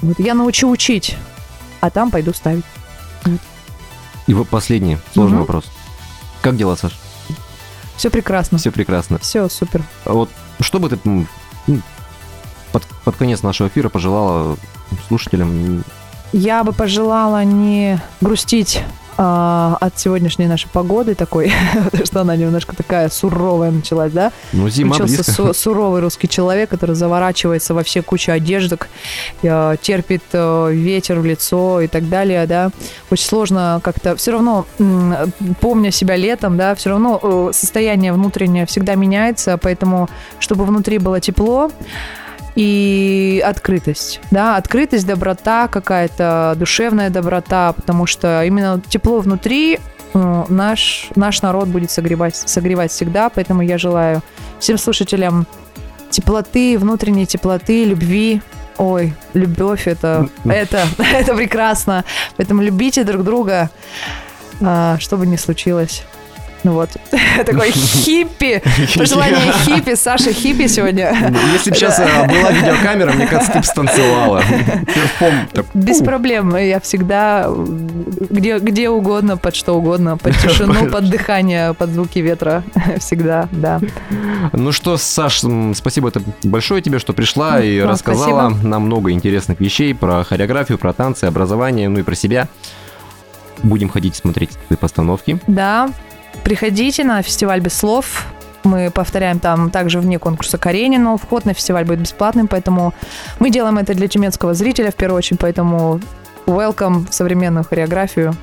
Вот 0.00 0.18
я 0.18 0.34
научу 0.34 0.68
учить, 0.70 1.16
а 1.80 1.90
там 1.90 2.10
пойду 2.10 2.32
ставить. 2.32 2.64
И 4.26 4.34
вот 4.34 4.48
последний 4.48 4.96
сложный 5.12 5.36
Мгм. 5.36 5.40
вопрос. 5.46 5.64
Как 6.42 6.56
дела, 6.56 6.76
Саш? 6.76 6.92
Все 7.96 8.10
прекрасно. 8.10 8.58
Все 8.58 8.70
прекрасно. 8.70 9.18
Все 9.18 9.48
супер. 9.48 9.82
А 10.04 10.12
вот 10.12 10.30
что 10.60 10.78
бы 10.78 10.88
ты 10.88 10.98
ну, 11.04 11.26
под, 12.72 12.84
под 13.04 13.16
конец 13.16 13.42
нашего 13.42 13.68
эфира 13.68 13.88
пожелала 13.88 14.56
слушателям? 15.08 15.84
Я 16.32 16.64
бы 16.64 16.72
пожелала 16.72 17.44
не 17.44 18.00
грустить 18.20 18.82
а, 19.16 19.76
от 19.80 19.98
сегодняшней 19.98 20.46
нашей 20.46 20.68
погоды 20.68 21.14
такой, 21.14 21.52
потому 21.84 22.06
что 22.06 22.20
она 22.20 22.36
немножко 22.36 22.74
такая 22.76 23.08
суровая 23.08 23.70
началась, 23.70 24.12
да? 24.12 24.32
Ну, 24.52 24.68
зима 24.68 24.94
Включился 24.94 25.24
близко. 25.24 25.32
су- 25.32 25.54
суровый 25.54 26.00
русский 26.00 26.28
человек, 26.28 26.70
который 26.70 26.94
заворачивается 26.94 27.74
во 27.74 27.82
все 27.82 28.02
кучи 28.02 28.30
одеждок, 28.30 28.88
э, 29.42 29.76
терпит 29.80 30.22
э, 30.32 30.70
ветер 30.72 31.20
в 31.20 31.24
лицо 31.24 31.80
и 31.80 31.86
так 31.86 32.08
далее, 32.08 32.46
да. 32.46 32.70
Очень 33.10 33.26
сложно 33.26 33.80
как-то, 33.82 34.16
все 34.16 34.32
равно, 34.32 34.66
м, 34.78 35.14
помня 35.60 35.90
себя 35.90 36.16
летом, 36.16 36.56
да, 36.56 36.74
все 36.74 36.90
равно 36.90 37.20
э, 37.22 37.50
состояние 37.52 38.12
внутреннее 38.12 38.66
всегда 38.66 38.94
меняется, 38.94 39.58
поэтому, 39.58 40.08
чтобы 40.38 40.64
внутри 40.64 40.98
было 40.98 41.20
тепло, 41.20 41.70
и 42.54 43.42
открытость, 43.44 44.20
да, 44.30 44.56
открытость, 44.56 45.06
доброта 45.06 45.68
какая-то, 45.68 46.54
душевная 46.56 47.10
доброта, 47.10 47.72
потому 47.72 48.06
что 48.06 48.44
именно 48.44 48.80
тепло 48.88 49.20
внутри 49.20 49.80
э, 50.14 50.44
наш, 50.48 51.08
наш 51.16 51.42
народ 51.42 51.68
будет 51.68 51.90
согревать, 51.90 52.36
согревать 52.36 52.92
всегда, 52.92 53.28
поэтому 53.28 53.62
я 53.62 53.76
желаю 53.78 54.22
всем 54.60 54.78
слушателям 54.78 55.46
теплоты, 56.10 56.78
внутренней 56.78 57.26
теплоты, 57.26 57.84
любви. 57.84 58.40
Ой, 58.76 59.14
любовь 59.34 59.86
это, 59.86 60.28
это, 60.44 60.86
это 60.98 61.34
прекрасно. 61.34 62.04
Поэтому 62.36 62.62
любите 62.62 63.04
друг 63.04 63.24
друга, 63.24 63.70
а, 64.60 64.96
что 64.98 65.16
бы 65.16 65.26
ни 65.26 65.36
случилось. 65.36 66.04
Ну 66.64 66.72
вот, 66.72 66.88
такой 67.46 67.70
хиппи, 67.72 68.62
пожелание 68.96 69.52
хиппи, 69.64 69.94
Саша 69.94 70.32
хиппи 70.32 70.66
сегодня. 70.66 71.14
Если 71.52 71.70
бы 71.70 71.76
сейчас 71.76 72.00
а, 72.00 72.26
была 72.26 72.50
видеокамера, 72.50 73.12
мне 73.12 73.26
кажется, 73.26 73.52
ты 73.52 73.58
бы 73.58 73.64
станцевала. 73.64 74.42
Без 75.74 75.98
проблем. 75.98 76.56
Я 76.56 76.80
всегда 76.80 77.48
где, 78.30 78.58
где 78.58 78.88
угодно, 78.88 79.36
под 79.36 79.54
что 79.54 79.74
угодно, 79.74 80.16
под 80.16 80.38
тишину, 80.38 80.90
под 80.90 81.10
дыхание, 81.10 81.74
под 81.74 81.90
звуки 81.90 82.20
ветра. 82.20 82.64
Всегда, 82.98 83.46
да. 83.52 83.78
Ну 84.52 84.72
что, 84.72 84.96
Саш, 84.96 85.42
спасибо 85.74 86.10
большое 86.42 86.80
тебе, 86.80 86.98
что 86.98 87.12
пришла 87.12 87.60
и 87.62 87.78
рассказала 87.80 88.48
нам 88.48 88.84
много 88.84 89.10
интересных 89.10 89.60
вещей 89.60 89.94
про 89.94 90.24
хореографию, 90.24 90.78
про 90.78 90.94
танцы, 90.94 91.24
образование, 91.24 91.90
ну 91.90 92.00
и 92.00 92.02
про 92.02 92.14
себя. 92.14 92.48
Будем 93.62 93.90
ходить 93.90 94.16
смотреть 94.16 94.50
твои 94.66 94.76
постановки. 94.76 95.38
Да, 95.46 95.90
приходите 96.42 97.04
на 97.04 97.22
фестиваль 97.22 97.60
без 97.60 97.74
слов. 97.74 98.26
Мы 98.64 98.90
повторяем 98.90 99.40
там 99.40 99.70
также 99.70 100.00
вне 100.00 100.18
конкурса 100.18 100.56
Каренина. 100.58 101.18
Вход 101.18 101.44
на 101.44 101.52
фестиваль 101.52 101.84
будет 101.84 102.00
бесплатным, 102.00 102.48
поэтому 102.48 102.94
мы 103.38 103.50
делаем 103.50 103.78
это 103.78 103.94
для 103.94 104.08
тюменского 104.08 104.54
зрителя 104.54 104.90
в 104.90 104.94
первую 104.94 105.18
очередь, 105.18 105.38
поэтому 105.38 106.00
welcome 106.46 107.08
в 107.08 107.14
современную 107.14 107.64
хореографию. 107.64 108.34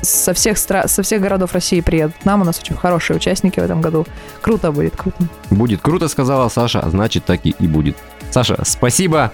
Со 0.00 0.32
всех, 0.32 0.56
стра- 0.56 0.88
со 0.88 1.02
всех 1.02 1.20
городов 1.20 1.52
России 1.52 1.80
приедут 1.82 2.24
нам. 2.24 2.40
У 2.40 2.44
нас 2.44 2.58
очень 2.58 2.74
хорошие 2.74 3.18
участники 3.18 3.60
в 3.60 3.62
этом 3.62 3.82
году. 3.82 4.06
Круто 4.40 4.72
будет, 4.72 4.96
круто. 4.96 5.18
Будет 5.50 5.82
круто, 5.82 6.08
сказала 6.08 6.48
Саша, 6.48 6.80
а 6.80 6.88
значит 6.88 7.26
так 7.26 7.40
и, 7.44 7.50
и 7.50 7.66
будет. 7.66 7.96
Саша, 8.30 8.58
спасибо. 8.64 9.32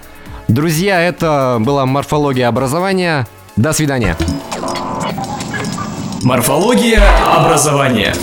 Друзья, 0.49 1.01
это 1.01 1.57
была 1.61 1.85
морфология 1.85 2.49
образования. 2.49 3.27
До 3.55 3.71
свидания. 3.71 4.17
Морфология 6.23 7.01
образования. 7.35 8.13